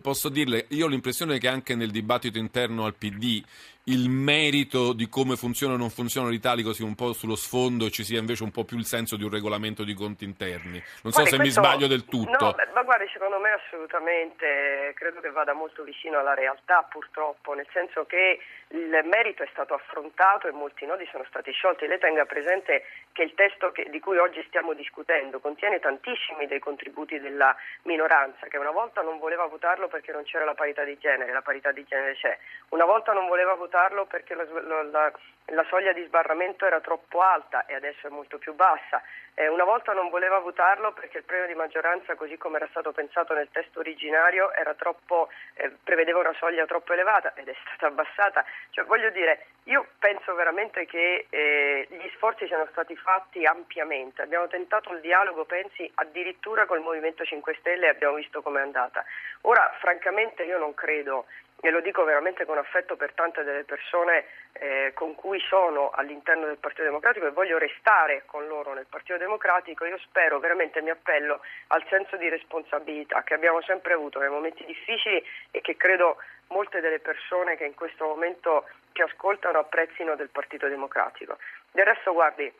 posso 0.00 0.30
dirle, 0.30 0.64
io 0.70 0.86
ho 0.86 0.88
l'impressione 0.88 1.38
che 1.38 1.48
anche 1.48 1.74
nel 1.74 1.90
dibattito 1.90 2.38
interno 2.38 2.86
al 2.86 2.94
PD 2.94 3.44
il 3.88 4.08
merito 4.08 4.92
di 4.92 5.08
come 5.08 5.36
funziona 5.36 5.74
o 5.74 5.76
non 5.76 5.90
funziona 5.90 6.28
l'italico 6.28 6.72
sia 6.72 6.84
un 6.84 6.96
po' 6.96 7.12
sullo 7.12 7.36
sfondo 7.36 7.86
e 7.86 7.90
ci 7.90 8.02
sia 8.02 8.18
invece 8.18 8.42
un 8.42 8.50
po' 8.50 8.64
più 8.64 8.78
il 8.78 8.84
senso 8.84 9.16
di 9.16 9.22
un 9.22 9.30
regolamento 9.30 9.84
di 9.84 9.94
conti 9.94 10.24
interni. 10.24 10.82
Non 11.02 11.12
so 11.12 11.24
se 11.24 11.36
questo, 11.36 11.42
mi 11.42 11.50
sbaglio 11.50 11.86
del 11.86 12.04
tutto. 12.04 12.44
No, 12.44 12.54
ma 12.74 12.82
guardi, 12.82 13.06
secondo 13.12 13.38
me 13.38 13.50
assolutamente 13.50 14.92
credo 14.96 15.20
che 15.20 15.30
vada 15.30 15.52
molto 15.52 15.84
vicino 15.84 16.18
alla 16.18 16.34
realtà 16.34 16.82
purtroppo, 16.90 17.54
nel 17.54 17.68
senso 17.72 18.04
che 18.06 18.40
il 18.68 19.00
merito 19.04 19.44
è 19.44 19.48
stato 19.52 19.74
affrontato 19.74 20.48
e 20.48 20.52
molti 20.52 20.86
nodi 20.86 21.06
sono 21.10 21.24
stati 21.28 21.52
sciolti. 21.52 21.86
Lei 21.86 21.98
tenga 21.98 22.24
presente 22.24 22.84
che 23.12 23.22
il 23.22 23.34
testo 23.34 23.70
che, 23.70 23.88
di 23.90 24.00
cui 24.00 24.18
oggi 24.18 24.42
stiamo 24.48 24.72
discutendo 24.72 25.38
contiene 25.38 25.78
tantissimi 25.78 26.46
dei 26.46 26.58
contributi 26.58 27.20
della 27.20 27.54
minoranza 27.82 28.46
che 28.48 28.58
una 28.58 28.72
volta 28.72 29.02
non 29.02 29.18
voleva 29.18 29.46
votarlo 29.46 29.86
perché 29.86 30.10
non 30.12 30.24
c'era 30.24 30.44
la 30.44 30.54
parità 30.54 30.82
di 30.82 30.98
genere, 30.98 31.32
la 31.32 31.42
parità 31.42 31.70
di 31.70 31.84
genere 31.84 32.14
c'è, 32.14 32.36
una 32.70 32.84
volta 32.84 33.12
non 33.12 33.28
voleva 33.28 33.54
votarlo 33.54 34.06
perché 34.06 34.34
la, 34.34 34.44
la, 34.82 35.12
la, 35.46 35.64
soglia 35.68 35.92
di 35.92 36.02
sbarramento 36.04 36.66
era 36.66 36.80
troppo 36.80 37.20
alta 37.20 37.66
e 37.66 37.74
adesso 37.74 38.08
è 38.08 38.10
molto 38.10 38.38
più 38.38 38.54
bassa. 38.54 39.00
Eh, 39.38 39.48
una 39.48 39.64
volta 39.64 39.92
non 39.92 40.08
voleva 40.08 40.38
votarlo 40.38 40.92
perché 40.92 41.18
il 41.18 41.24
premio 41.24 41.46
di 41.46 41.54
maggioranza, 41.54 42.14
così 42.14 42.38
come 42.38 42.56
era 42.56 42.66
stato 42.70 42.92
pensato 42.92 43.34
nel 43.34 43.50
testo 43.52 43.80
originario, 43.80 44.50
troppo, 44.78 45.28
eh, 45.54 45.70
prevedeva 45.84 46.20
una 46.20 46.32
soglia 46.38 46.64
troppo 46.64 46.94
elevata 46.94 47.34
ed 47.34 47.46
è 47.48 47.54
stata 47.66 47.88
abbassata. 47.88 48.46
Cioè, 48.70 48.86
voglio 48.86 49.10
dire, 49.10 49.48
io 49.64 49.88
penso 49.98 50.34
veramente 50.34 50.86
che 50.86 51.26
eh, 51.28 51.86
gli 51.90 52.10
sforzi 52.14 52.46
siano 52.46 52.66
stati 52.70 52.96
fatti 52.96 53.44
ampiamente. 53.44 54.22
Abbiamo 54.22 54.48
tentato 54.48 54.90
il 54.94 55.00
dialogo, 55.00 55.44
pensi, 55.44 55.90
addirittura 55.96 56.64
col 56.64 56.80
Movimento 56.80 57.22
5 57.22 57.56
Stelle 57.60 57.86
e 57.86 57.90
abbiamo 57.90 58.14
visto 58.14 58.40
com'è 58.40 58.62
andata. 58.62 59.04
Ora, 59.42 59.70
francamente, 59.80 60.44
io 60.44 60.56
non 60.56 60.72
credo 60.72 61.26
e 61.60 61.70
lo 61.70 61.80
dico 61.80 62.04
veramente 62.04 62.44
con 62.44 62.58
affetto 62.58 62.96
per 62.96 63.12
tante 63.12 63.42
delle 63.42 63.64
persone 63.64 64.26
eh, 64.52 64.92
con 64.94 65.14
cui 65.14 65.40
sono 65.40 65.90
all'interno 65.90 66.46
del 66.46 66.58
Partito 66.58 66.84
Democratico 66.84 67.26
e 67.26 67.30
voglio 67.30 67.58
restare 67.58 68.22
con 68.26 68.46
loro 68.46 68.74
nel 68.74 68.86
Partito 68.88 69.18
Democratico, 69.18 69.84
io 69.84 69.98
spero 69.98 70.38
veramente 70.38 70.82
mi 70.82 70.90
appello 70.90 71.40
al 71.68 71.84
senso 71.88 72.16
di 72.16 72.28
responsabilità 72.28 73.22
che 73.22 73.34
abbiamo 73.34 73.62
sempre 73.62 73.94
avuto 73.94 74.18
nei 74.18 74.28
momenti 74.28 74.64
difficili 74.64 75.24
e 75.50 75.60
che 75.60 75.76
credo 75.76 76.18
molte 76.48 76.80
delle 76.80 77.00
persone 77.00 77.56
che 77.56 77.64
in 77.64 77.74
questo 77.74 78.06
momento 78.06 78.68
ci 78.92 79.02
ascoltano 79.02 79.58
apprezzino 79.58 80.14
del 80.14 80.28
Partito 80.28 80.68
Democratico. 80.68 81.38
Del 81.72 81.84
resto, 81.84 82.12
guardi, 82.12 82.50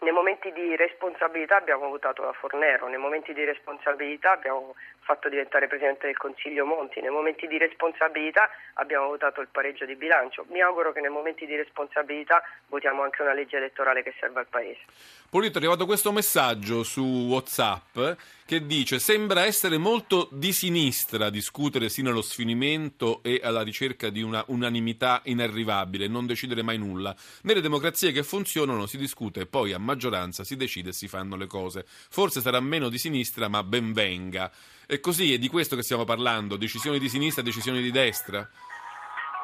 nei 0.00 0.12
momenti 0.12 0.52
di 0.52 0.76
responsabilità 0.76 1.56
abbiamo 1.56 1.88
votato 1.88 2.24
la 2.24 2.32
Fornero, 2.32 2.88
nei 2.88 2.98
momenti 2.98 3.32
di 3.32 3.44
responsabilità 3.44 4.32
abbiamo 4.32 4.74
fatto 5.04 5.28
diventare 5.28 5.68
Presidente 5.68 6.06
del 6.06 6.16
Consiglio 6.16 6.64
Monti, 6.64 7.00
nei 7.00 7.10
momenti 7.10 7.46
di 7.46 7.58
responsabilità 7.58 8.48
abbiamo 8.74 9.06
votato 9.06 9.40
il 9.40 9.48
pareggio 9.50 9.84
di 9.84 9.94
bilancio. 9.94 10.46
Mi 10.50 10.60
auguro 10.60 10.92
che 10.92 11.00
nei 11.00 11.10
momenti 11.10 11.46
di 11.46 11.54
responsabilità 11.54 12.42
votiamo 12.68 13.02
anche 13.02 13.22
una 13.22 13.34
legge 13.34 13.56
elettorale 13.56 14.02
che 14.02 14.14
serva 14.18 14.40
al 14.40 14.46
Paese. 14.48 14.80
Polito, 15.28 15.58
è 15.58 15.60
arrivato 15.60 15.84
questo 15.86 16.10
messaggio 16.10 16.82
su 16.82 17.02
WhatsApp 17.28 17.98
che 18.46 18.66
dice 18.66 18.98
sembra 18.98 19.44
essere 19.44 19.78
molto 19.78 20.28
di 20.30 20.52
sinistra 20.52 21.30
discutere 21.30 21.88
sino 21.88 22.10
allo 22.10 22.20
sfinimento 22.20 23.22
e 23.22 23.40
alla 23.42 23.62
ricerca 23.62 24.10
di 24.10 24.20
una 24.22 24.44
unanimità 24.48 25.22
inarrivabile, 25.24 26.08
non 26.08 26.26
decidere 26.26 26.62
mai 26.62 26.78
nulla. 26.78 27.14
Nelle 27.42 27.60
democrazie 27.60 28.12
che 28.12 28.22
funzionano 28.22 28.86
si 28.86 28.98
discute 28.98 29.40
e 29.40 29.46
poi 29.46 29.72
a 29.72 29.78
maggioranza 29.78 30.44
si 30.44 30.56
decide 30.56 30.90
e 30.90 30.92
si 30.92 31.08
fanno 31.08 31.36
le 31.36 31.46
cose. 31.46 31.84
Forse 31.86 32.40
sarà 32.40 32.60
meno 32.60 32.88
di 32.88 32.98
sinistra, 32.98 33.48
ma 33.48 33.62
ben 33.62 33.92
venga. 33.92 34.50
E 34.86 35.00
così 35.00 35.32
è 35.32 35.38
di 35.38 35.48
questo 35.48 35.76
che 35.76 35.82
stiamo 35.82 36.04
parlando, 36.04 36.56
decisioni 36.56 36.98
di 36.98 37.08
sinistra 37.08 37.42
decisioni 37.42 37.80
di 37.80 37.90
destra? 37.90 38.46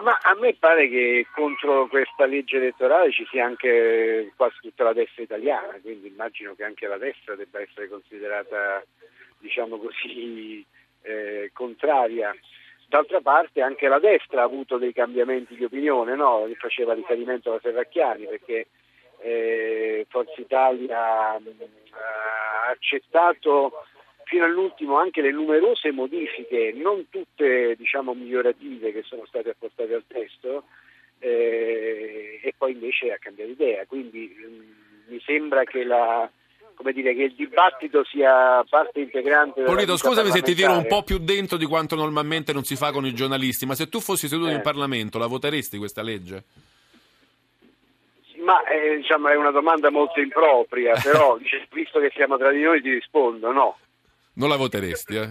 Ma 0.02 0.18
a 0.22 0.34
me 0.38 0.54
pare 0.54 0.88
che 0.88 1.26
contro 1.34 1.86
questa 1.88 2.24
legge 2.24 2.56
elettorale 2.56 3.10
ci 3.12 3.26
sia 3.30 3.44
anche 3.44 4.32
quasi 4.36 4.56
tutta 4.60 4.84
la 4.84 4.92
destra 4.92 5.22
italiana, 5.22 5.78
quindi 5.82 6.08
immagino 6.08 6.54
che 6.54 6.64
anche 6.64 6.86
la 6.86 6.96
destra 6.96 7.34
debba 7.36 7.60
essere 7.60 7.88
considerata, 7.88 8.82
diciamo 9.38 9.78
così, 9.78 10.64
eh, 11.02 11.50
contraria. 11.52 12.34
D'altra 12.86 13.20
parte 13.20 13.62
anche 13.62 13.88
la 13.88 13.98
destra 13.98 14.40
ha 14.40 14.44
avuto 14.44 14.76
dei 14.76 14.92
cambiamenti 14.92 15.54
di 15.54 15.64
opinione, 15.64 16.16
no? 16.16 16.48
faceva 16.58 16.92
riferimento 16.92 17.50
alla 17.50 17.60
Serracchiani 17.62 18.26
perché 18.26 18.66
eh, 19.20 20.06
Forza 20.08 20.40
Italia 20.40 21.38
mh, 21.38 21.48
ha 21.92 22.70
accettato 22.70 23.84
fino 24.30 24.44
all'ultimo 24.44 24.96
anche 24.96 25.20
le 25.20 25.32
numerose 25.32 25.90
modifiche, 25.90 26.72
non 26.72 27.08
tutte 27.10 27.74
diciamo, 27.76 28.14
migliorative 28.14 28.92
che 28.92 29.02
sono 29.02 29.26
state 29.26 29.50
apportate 29.50 29.92
al 29.92 30.04
testo, 30.06 30.62
eh, 31.18 32.38
e 32.40 32.54
poi 32.56 32.72
invece 32.72 33.12
ha 33.12 33.18
cambiato 33.18 33.50
idea. 33.50 33.84
Quindi 33.86 34.32
mh, 34.32 35.12
mi 35.12 35.20
sembra 35.26 35.64
che 35.64 35.82
la, 35.82 36.30
come 36.76 36.92
dire, 36.92 37.12
che 37.12 37.24
il 37.24 37.34
dibattito 37.34 38.04
sia 38.04 38.64
parte 38.70 39.00
integrante 39.00 39.62
della 39.62 39.74
Polito, 39.74 39.96
scusami 39.96 40.30
se 40.30 40.42
ti 40.42 40.54
tiro 40.54 40.76
un 40.76 40.86
po' 40.86 41.02
più 41.02 41.18
dentro 41.18 41.56
di 41.56 41.66
quanto 41.66 41.96
normalmente 41.96 42.52
non 42.52 42.62
si 42.62 42.76
fa 42.76 42.92
con 42.92 43.04
i 43.04 43.12
giornalisti, 43.12 43.66
ma 43.66 43.74
se 43.74 43.88
tu 43.88 43.98
fossi 43.98 44.28
seduto 44.28 44.50
Eh. 44.50 44.54
in 44.54 44.62
Parlamento, 44.62 45.18
la 45.18 45.26
voteresti 45.26 45.76
questa 45.76 46.02
legge? 46.02 46.44
Ma 48.44 48.62
eh, 48.68 48.96
diciamo, 48.98 49.26
è 49.26 49.34
una 49.34 49.50
domanda 49.50 49.90
molto 49.90 50.20
impropria, 50.20 50.98
però 51.02 51.36
visto 51.72 51.98
che 51.98 52.12
siamo 52.14 52.38
tra 52.38 52.52
di 52.52 52.62
noi 52.62 52.80
ti 52.80 52.90
rispondo 52.90 53.50
no. 53.50 53.76
Non 54.40 54.48
la 54.48 54.56
voteresti, 54.56 55.16
eh? 55.16 55.28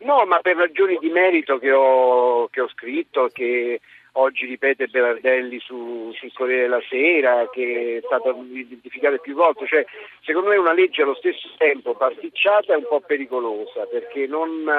No, 0.00 0.26
ma 0.26 0.40
per 0.40 0.56
ragioni 0.56 0.98
di 0.98 1.08
merito 1.08 1.56
che 1.56 1.72
ho, 1.72 2.46
che 2.48 2.60
ho 2.60 2.68
scritto, 2.68 3.30
che 3.32 3.80
oggi 4.12 4.44
ripete 4.44 4.88
Berardelli 4.88 5.58
su, 5.58 6.12
sul 6.14 6.34
Corriere 6.34 6.62
della 6.64 6.82
Sera, 6.86 7.48
che 7.50 7.96
è 7.96 8.04
stata 8.04 8.28
identificata 8.52 9.16
più 9.16 9.34
volte, 9.34 9.66
cioè 9.66 9.86
secondo 10.22 10.50
me 10.50 10.56
è 10.56 10.58
una 10.58 10.74
legge 10.74 11.00
allo 11.00 11.14
stesso 11.14 11.48
tempo 11.56 11.94
pasticciata 11.94 12.74
e 12.74 12.76
un 12.76 12.86
po' 12.86 13.00
pericolosa, 13.00 13.86
perché 13.86 14.26
non, 14.26 14.70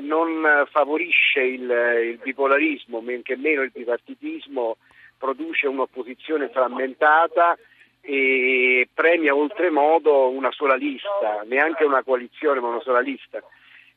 non 0.00 0.66
favorisce 0.70 1.40
il, 1.40 1.70
il 2.04 2.18
bipolarismo, 2.22 3.00
men 3.00 3.22
che 3.22 3.36
meno 3.36 3.62
il 3.62 3.70
bipartitismo, 3.72 4.76
produce 5.16 5.68
un'opposizione 5.68 6.50
frammentata 6.50 7.56
e 8.10 8.88
premia 8.92 9.36
oltremodo 9.36 10.30
una 10.30 10.50
sola 10.50 10.74
lista, 10.74 11.42
neanche 11.46 11.84
una 11.84 12.02
coalizione 12.02 12.58
ma 12.58 12.66
una 12.66 12.80
sola 12.80 12.98
lista. 12.98 13.40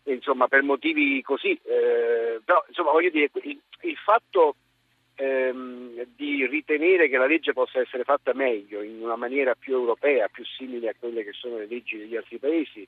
E, 0.04 0.13
insomma, 0.13 0.47
per 0.47 0.62
motivi 0.62 1.19
così, 1.23 1.60
eh, 1.63 2.39
però 2.45 2.63
insomma, 2.67 2.91
voglio 2.91 3.10
dire, 3.10 3.32
il, 3.41 3.60
il 3.82 3.97
fatto 3.97 4.56
ehm, 5.15 6.06
di 6.15 6.45
ritenere 6.45 7.10
che 7.10 7.17
la 7.17 7.26
legge 7.26 7.54
possa 7.54 7.80
essere 7.80 8.04
fatta 8.04 8.34
meglio, 8.36 8.84
in 8.84 9.02
una 9.02 9.15
maniera 9.15 9.56
più 9.56 9.73
europea, 9.73 10.28
più 10.28 10.45
simile 10.45 10.89
a 10.89 10.95
quelle 10.99 11.23
che 11.23 11.34
sono 11.34 11.58
le 11.58 11.65
leggi 11.65 11.97
degli 11.97 12.15
altri 12.15 12.38
paesi, 12.38 12.88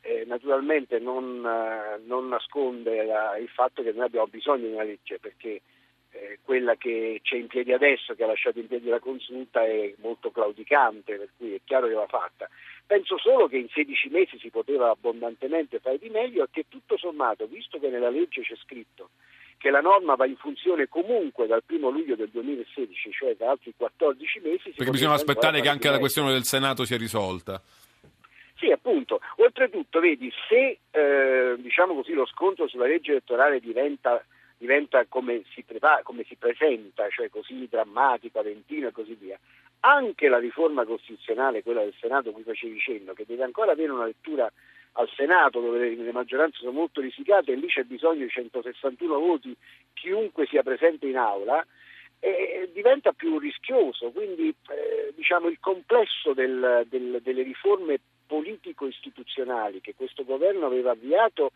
eh, 0.00 0.24
naturalmente 0.26 0.98
non, 0.98 1.44
eh, 1.44 2.00
non 2.06 2.28
nasconde 2.28 3.04
la- 3.04 3.36
il 3.36 3.48
fatto 3.48 3.82
che 3.82 3.92
noi 3.92 4.06
abbiamo 4.06 4.26
bisogno 4.26 4.66
di 4.68 4.72
una 4.72 4.84
legge, 4.84 5.18
perché 5.18 5.60
quella 6.52 6.76
che 6.76 7.20
c'è 7.22 7.36
in 7.36 7.46
piedi 7.46 7.72
adesso, 7.72 8.12
che 8.14 8.24
ha 8.24 8.26
lasciato 8.26 8.58
in 8.58 8.66
piedi 8.66 8.90
la 8.90 8.98
consulta, 8.98 9.64
è 9.64 9.94
molto 10.02 10.30
claudicante, 10.30 11.16
per 11.16 11.28
cui 11.38 11.54
è 11.54 11.60
chiaro 11.64 11.88
che 11.88 11.94
va 11.94 12.06
fatta. 12.06 12.46
Penso 12.84 13.16
solo 13.16 13.48
che 13.48 13.56
in 13.56 13.68
16 13.72 14.10
mesi 14.10 14.38
si 14.38 14.50
poteva 14.50 14.90
abbondantemente 14.90 15.78
fare 15.78 15.96
di 15.96 16.10
meglio 16.10 16.44
e 16.44 16.48
che 16.50 16.66
tutto 16.68 16.98
sommato, 16.98 17.46
visto 17.46 17.78
che 17.78 17.88
nella 17.88 18.10
legge 18.10 18.42
c'è 18.42 18.54
scritto 18.56 19.08
che 19.56 19.70
la 19.70 19.80
norma 19.80 20.14
va 20.14 20.26
in 20.26 20.36
funzione 20.36 20.88
comunque 20.88 21.46
dal 21.46 21.62
1 21.66 21.88
luglio 21.88 22.16
del 22.16 22.28
2016, 22.28 23.12
cioè 23.12 23.34
da 23.34 23.50
altri 23.50 23.72
14 23.74 24.40
mesi, 24.40 24.62
si 24.64 24.76
Perché 24.76 24.90
bisogna 24.90 25.14
aspettare 25.14 25.62
che 25.62 25.68
anche 25.68 25.88
la 25.88 26.00
questione 26.00 26.32
del 26.32 26.44
Senato 26.44 26.84
sia 26.84 26.98
risolta. 26.98 27.62
Sì, 28.58 28.70
appunto. 28.70 29.20
Oltretutto, 29.36 30.00
vedi, 30.00 30.30
se 30.48 30.78
eh, 30.90 31.54
diciamo 31.58 31.94
così, 31.94 32.12
lo 32.12 32.26
scontro 32.26 32.68
sulla 32.68 32.86
legge 32.86 33.12
elettorale 33.12 33.60
diventa, 33.60 34.22
diventa 34.62 35.04
come, 35.08 35.42
si 35.52 35.64
prepa- 35.64 36.02
come 36.04 36.22
si 36.22 36.36
presenta, 36.36 37.08
cioè 37.08 37.28
così 37.28 37.66
drammatico, 37.68 38.38
aventino 38.38 38.86
e 38.86 38.92
così 38.92 39.14
via, 39.14 39.36
anche 39.80 40.28
la 40.28 40.38
riforma 40.38 40.84
costituzionale, 40.84 41.64
quella 41.64 41.82
del 41.82 41.94
Senato 41.98 42.30
cui 42.30 42.44
facevi 42.44 42.78
cenno, 42.78 43.12
che 43.12 43.24
deve 43.26 43.42
ancora 43.42 43.72
avere 43.72 43.90
una 43.90 44.04
lettura 44.04 44.48
al 44.92 45.08
Senato 45.16 45.60
dove 45.60 45.88
le 45.88 46.12
maggioranze 46.12 46.58
sono 46.58 46.70
molto 46.70 47.00
risicate 47.00 47.50
e 47.50 47.56
lì 47.56 47.66
c'è 47.66 47.82
bisogno 47.82 48.22
di 48.24 48.30
161 48.30 49.18
voti 49.18 49.56
chiunque 49.94 50.46
sia 50.46 50.62
presente 50.62 51.08
in 51.08 51.16
aula, 51.16 51.66
eh, 52.20 52.70
diventa 52.72 53.10
più 53.10 53.40
rischioso, 53.40 54.12
quindi 54.12 54.46
eh, 54.48 55.12
diciamo, 55.16 55.48
il 55.48 55.58
complesso 55.58 56.34
del- 56.34 56.86
del- 56.88 57.18
delle 57.20 57.42
riforme 57.42 57.98
politico-istituzionali 58.28 59.80
che 59.80 59.94
questo 59.96 60.22
governo 60.24 60.66
aveva 60.66 60.92
avviato 60.92 61.50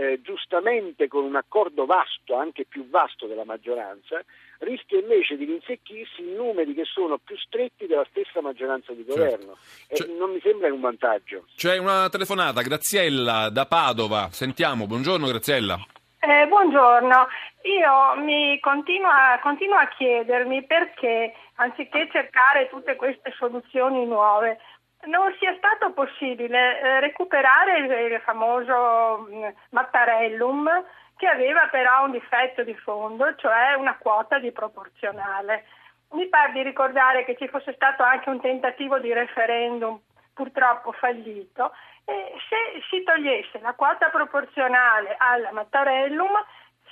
eh, 0.00 0.18
giustamente 0.22 1.08
con 1.08 1.24
un 1.24 1.36
accordo 1.36 1.84
vasto, 1.84 2.34
anche 2.34 2.64
più 2.64 2.88
vasto 2.88 3.26
della 3.26 3.44
maggioranza, 3.44 4.24
rischia 4.60 4.98
invece 4.98 5.36
di 5.36 5.44
rinsecchirsi 5.44 6.22
in 6.22 6.36
numeri 6.36 6.72
che 6.72 6.84
sono 6.84 7.18
più 7.18 7.36
stretti 7.36 7.86
della 7.86 8.06
stessa 8.08 8.40
maggioranza 8.40 8.94
di 8.94 9.04
governo 9.04 9.58
Cioè- 9.92 10.08
e 10.08 10.12
non 10.18 10.32
mi 10.32 10.40
sembra 10.40 10.72
un 10.72 10.80
vantaggio. 10.80 11.44
C'è 11.54 11.76
una 11.76 12.08
telefonata, 12.08 12.62
Graziella 12.62 13.50
da 13.50 13.66
Padova. 13.66 14.28
Sentiamo, 14.30 14.86
buongiorno 14.86 15.26
Graziella. 15.26 15.78
Eh, 16.22 16.46
buongiorno, 16.46 17.26
io 17.62 18.22
mi 18.22 18.58
continuo 18.60 19.08
a, 19.10 19.38
continuo 19.42 19.76
a 19.76 19.88
chiedermi 19.88 20.64
perché 20.64 21.34
anziché 21.56 22.08
cercare 22.10 22.68
tutte 22.70 22.96
queste 22.96 23.34
soluzioni 23.36 24.06
nuove 24.06 24.58
non 25.04 25.34
sia 25.38 25.54
stato 25.56 25.92
possibile 25.92 26.80
eh, 26.80 27.00
recuperare 27.00 27.78
il, 27.78 28.20
famoso 28.22 29.26
mh, 29.28 29.52
Mattarellum 29.70 30.68
che 31.16 31.26
aveva 31.26 31.68
però 31.70 32.04
un 32.04 32.12
difetto 32.12 32.62
di 32.62 32.74
fondo, 32.74 33.34
cioè 33.36 33.74
una 33.74 33.96
quota 33.98 34.38
di 34.38 34.52
proporzionale. 34.52 35.64
Mi 36.12 36.26
pare 36.28 36.52
di 36.52 36.62
ricordare 36.62 37.24
che 37.24 37.36
ci 37.36 37.46
fosse 37.48 37.72
stato 37.74 38.02
anche 38.02 38.30
un 38.30 38.40
tentativo 38.40 38.98
di 38.98 39.12
referendum 39.12 40.00
purtroppo 40.34 40.92
fallito 40.92 41.72
e 42.04 42.34
se 42.48 42.82
si 42.88 43.02
togliesse 43.04 43.60
la 43.60 43.74
quota 43.74 44.08
proporzionale 44.08 45.14
al 45.18 45.48
Mattarellum 45.52 46.30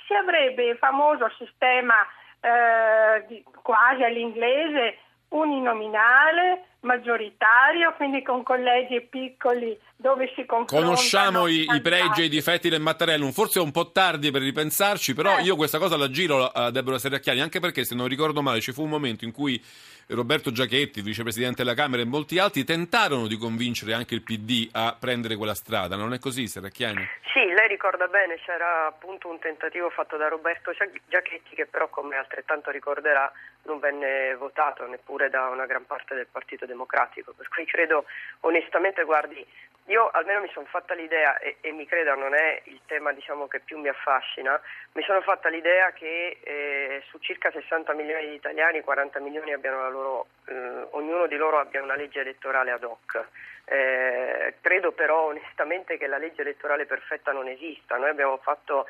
si 0.05 0.13
avrebbe 0.13 0.65
il 0.65 0.77
famoso 0.77 1.29
sistema 1.37 1.95
eh, 2.39 3.25
di- 3.27 3.43
quasi 3.61 4.03
all'inglese 4.03 4.97
uninominale, 5.29 6.63
maggioritario, 6.81 7.93
quindi 7.93 8.21
con 8.23 8.43
collegi 8.43 9.01
piccoli 9.01 9.77
dove 9.95 10.31
si 10.35 10.45
confrontano 10.45 10.83
Conosciamo 10.93 11.47
i, 11.47 11.67
i 11.69 11.81
pregi 11.81 12.21
e 12.21 12.25
i 12.25 12.29
difetti 12.29 12.69
del 12.69 12.79
Mattarellum, 12.81 13.31
forse 13.31 13.59
è 13.59 13.61
un 13.61 13.71
po' 13.71 13.91
tardi 13.91 14.31
per 14.31 14.41
ripensarci, 14.41 15.13
però 15.13 15.37
Eh. 15.37 15.41
io 15.41 15.55
questa 15.55 15.77
cosa 15.77 15.97
la 15.97 16.09
giro 16.09 16.45
a 16.45 16.71
Deborah 16.71 16.97
Serracchiani, 16.97 17.41
anche 17.41 17.59
perché 17.59 17.83
se 17.83 17.95
non 17.95 18.07
ricordo 18.07 18.41
male 18.41 18.61
ci 18.61 18.71
fu 18.71 18.83
un 18.83 18.89
momento 18.89 19.25
in 19.25 19.31
cui 19.33 19.61
Roberto 20.07 20.51
Giachetti, 20.51 21.01
vicepresidente 21.01 21.63
della 21.63 21.75
Camera 21.75 22.01
e 22.01 22.05
molti 22.05 22.39
altri 22.39 22.63
tentarono 22.63 23.27
di 23.27 23.37
convincere 23.37 23.93
anche 23.93 24.15
il 24.15 24.23
PD 24.23 24.69
a 24.71 24.95
prendere 24.97 25.35
quella 25.35 25.53
strada, 25.53 25.95
non 25.97 26.13
è 26.13 26.19
così 26.19 26.47
Serracchiani? 26.47 27.07
Sì, 27.31 27.45
lei 27.53 27.67
ricorda 27.67 28.07
bene, 28.07 28.39
c'era 28.43 28.87
appunto 28.87 29.27
un 29.29 29.37
tentativo 29.37 29.89
fatto 29.91 30.17
da 30.17 30.27
Roberto 30.29 30.71
Gia- 30.71 30.89
Giachetti 31.09 31.53
che 31.53 31.67
però 31.67 31.89
come 31.89 32.15
altrettanto 32.15 32.71
ricorderà 32.71 33.31
non 33.69 33.79
venne 33.79 34.35
votato 34.35 34.85
neppure 34.87 35.29
da 35.29 35.47
una 35.47 35.67
gran 35.67 35.85
parte 35.85 36.15
del 36.15 36.27
Partito 36.29 36.65
Democratico, 36.65 37.33
per 37.33 37.47
cui 37.47 37.65
credo 37.65 38.05
onestamente, 38.41 39.03
guardi, 39.03 39.45
io 39.85 40.09
almeno 40.11 40.41
mi 40.41 40.49
sono 40.49 40.67
fatta 40.67 40.93
l'idea 40.93 41.37
e, 41.39 41.57
e 41.61 41.71
mi 41.71 41.85
creda 41.85 42.13
non 42.13 42.35
è 42.35 42.61
il 42.65 42.79
tema 42.85 43.11
diciamo, 43.11 43.47
che 43.47 43.59
più 43.59 43.79
mi 43.79 43.87
affascina, 43.87 44.59
mi 44.93 45.03
sono 45.03 45.21
fatta 45.21 45.49
l'idea 45.49 45.91
che 45.93 46.37
eh, 46.43 47.03
su 47.09 47.17
circa 47.19 47.51
60 47.51 47.93
milioni 47.93 48.29
di 48.29 48.35
italiani 48.35 48.81
40 48.81 49.19
milioni 49.19 49.55
loro, 49.61 50.27
eh, 50.47 50.87
ognuno 50.91 51.25
di 51.27 51.37
loro 51.37 51.59
abbia 51.59 51.81
una 51.81 51.95
legge 51.95 52.19
elettorale 52.19 52.71
ad 52.71 52.83
hoc. 52.83 53.25
Eh, 53.65 54.55
credo 54.61 54.91
però 54.91 55.27
onestamente 55.27 55.97
che 55.97 56.07
la 56.07 56.17
legge 56.17 56.41
elettorale 56.41 56.85
perfetta 56.85 57.31
non 57.31 57.47
esista. 57.47 57.97
Noi 57.97 58.09
abbiamo 58.09 58.37
fatto 58.37 58.87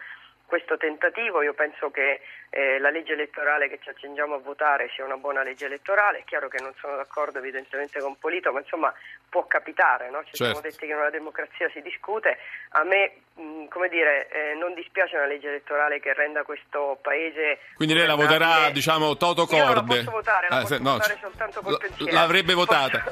questo 0.50 0.76
tentativo, 0.78 1.44
io 1.44 1.54
penso 1.54 1.92
che 1.92 2.20
eh, 2.50 2.80
la 2.80 2.90
legge 2.90 3.14
elettorale 3.14 3.70
che 3.70 3.78
ci 3.82 3.90
accingiamo 3.90 4.34
a 4.34 4.40
votare 4.40 4.90
sia 4.96 5.06
una 5.06 5.16
buona 5.18 5.44
legge 5.44 5.68
elettorale, 5.68 6.18
è 6.20 6.24
chiaro 6.26 6.50
che 6.50 6.60
non 6.60 6.74
sono 6.82 6.96
d'accordo 6.98 7.38
evidentemente 7.38 8.00
con 8.00 8.18
Polito, 8.18 8.52
ma 8.52 8.60
insomma 8.60 8.92
può 9.30 9.46
capitare, 9.46 10.10
no? 10.10 10.24
ci 10.24 10.32
Certo. 10.34 10.46
siamo 10.46 10.60
detti 10.62 10.88
che 10.88 10.92
in 10.92 10.98
una 10.98 11.12
democrazia 11.12 11.70
si 11.70 11.82
discute, 11.84 12.40
a 12.72 12.84
me 12.84 13.14
mh, 13.36 13.66
come 13.68 13.88
dire, 13.90 14.28
eh, 14.30 14.56
non 14.56 14.74
dispiace 14.74 15.16
una 15.18 15.28
legge 15.28 15.50
elettorale 15.50 16.00
che 16.00 16.14
renda 16.14 16.42
questo 16.42 16.98
paese 17.00 17.60
Quindi 17.76 17.94
lei 17.94 18.08
la 18.08 18.16
voterà, 18.16 18.72
diciamo, 18.72 19.16
Toto 19.18 19.48
Io 19.52 19.58
non 19.64 19.68
la 19.68 19.74
Corde? 19.82 19.96
posso 20.00 20.12
votare, 20.12 20.48
la 20.50 20.56
Ah, 20.58 20.62
posso 20.62 20.74
se- 20.76 20.82
no, 20.82 20.92
votare 20.94 21.18
soltanto 21.22 21.62
col 21.62 21.74
l- 21.74 21.78
pensiero. 21.78 22.12
L'avrebbe 22.12 22.54
votata. 22.56 23.04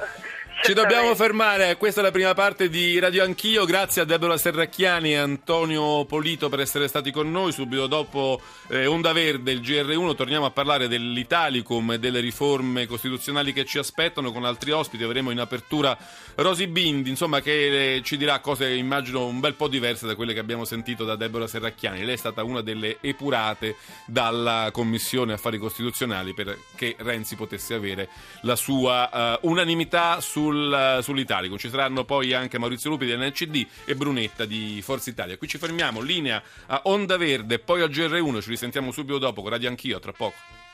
Ci 0.67 0.73
dobbiamo 0.73 1.15
fermare, 1.15 1.77
questa 1.77 2.01
è 2.01 2.03
la 2.03 2.11
prima 2.11 2.33
parte 2.33 2.67
di 2.67 2.99
Radio 2.99 3.23
Anch'io, 3.23 3.63
grazie 3.63 4.01
a 4.01 4.05
Deborah 4.05 4.35
Serracchiani 4.35 5.11
e 5.11 5.15
Antonio 5.15 6.03
Polito 6.03 6.49
per 6.49 6.59
essere 6.59 6.89
stati 6.89 7.09
con 7.09 7.31
noi, 7.31 7.53
subito 7.53 7.87
dopo 7.87 8.41
eh, 8.67 8.85
Onda 8.85 9.13
Verde, 9.13 9.53
il 9.53 9.61
GR1, 9.61 10.13
torniamo 10.13 10.45
a 10.45 10.51
parlare 10.51 10.89
dell'Italicum 10.89 11.93
e 11.93 11.99
delle 11.99 12.19
riforme 12.19 12.85
costituzionali 12.85 13.53
che 13.53 13.63
ci 13.63 13.77
aspettano 13.77 14.33
con 14.33 14.43
altri 14.43 14.71
ospiti, 14.71 15.03
avremo 15.03 15.31
in 15.31 15.39
apertura 15.39 15.97
Rosy 16.35 16.67
Bindi, 16.67 17.11
insomma 17.11 17.39
che 17.39 17.95
eh, 17.95 18.01
ci 18.03 18.17
dirà 18.17 18.39
cose 18.39 18.69
immagino 18.69 19.25
un 19.25 19.39
bel 19.39 19.53
po' 19.53 19.69
diverse 19.69 20.05
da 20.05 20.15
quelle 20.15 20.33
che 20.33 20.39
abbiamo 20.39 20.65
sentito 20.65 21.05
da 21.05 21.15
Deborah 21.15 21.47
Serracchiani, 21.47 22.03
lei 22.03 22.15
è 22.15 22.17
stata 22.17 22.43
una 22.43 22.59
delle 22.59 22.97
epurate 22.99 23.77
dalla 24.05 24.67
Commissione 24.73 25.31
Affari 25.31 25.59
Costituzionali 25.59 26.33
perché 26.33 26.97
Renzi 26.97 27.37
potesse 27.37 27.73
avere 27.73 28.09
la 28.41 28.57
sua 28.57 29.09
eh, 29.09 29.39
unanimità 29.43 30.19
sul 30.19 30.55
sul, 30.57 30.99
sull'Italicum. 31.01 31.57
Ci 31.57 31.69
saranno 31.69 32.03
poi 32.03 32.33
anche 32.33 32.57
Maurizio 32.57 32.89
Lupi 32.89 33.05
dell'NCD 33.05 33.65
e 33.85 33.95
Brunetta 33.95 34.45
di 34.45 34.81
Forza 34.81 35.09
Italia. 35.09 35.37
Qui 35.37 35.47
ci 35.47 35.57
fermiamo, 35.57 36.01
linea 36.01 36.41
a 36.67 36.81
Onda 36.85 37.17
Verde, 37.17 37.59
poi 37.59 37.81
a 37.81 37.85
GR1, 37.85 38.41
ci 38.41 38.49
risentiamo 38.49 38.91
subito 38.91 39.19
dopo 39.19 39.41
con 39.41 39.51
Radio 39.51 39.69
Anch'io, 39.69 39.99
tra 39.99 40.11
poco. 40.11 40.66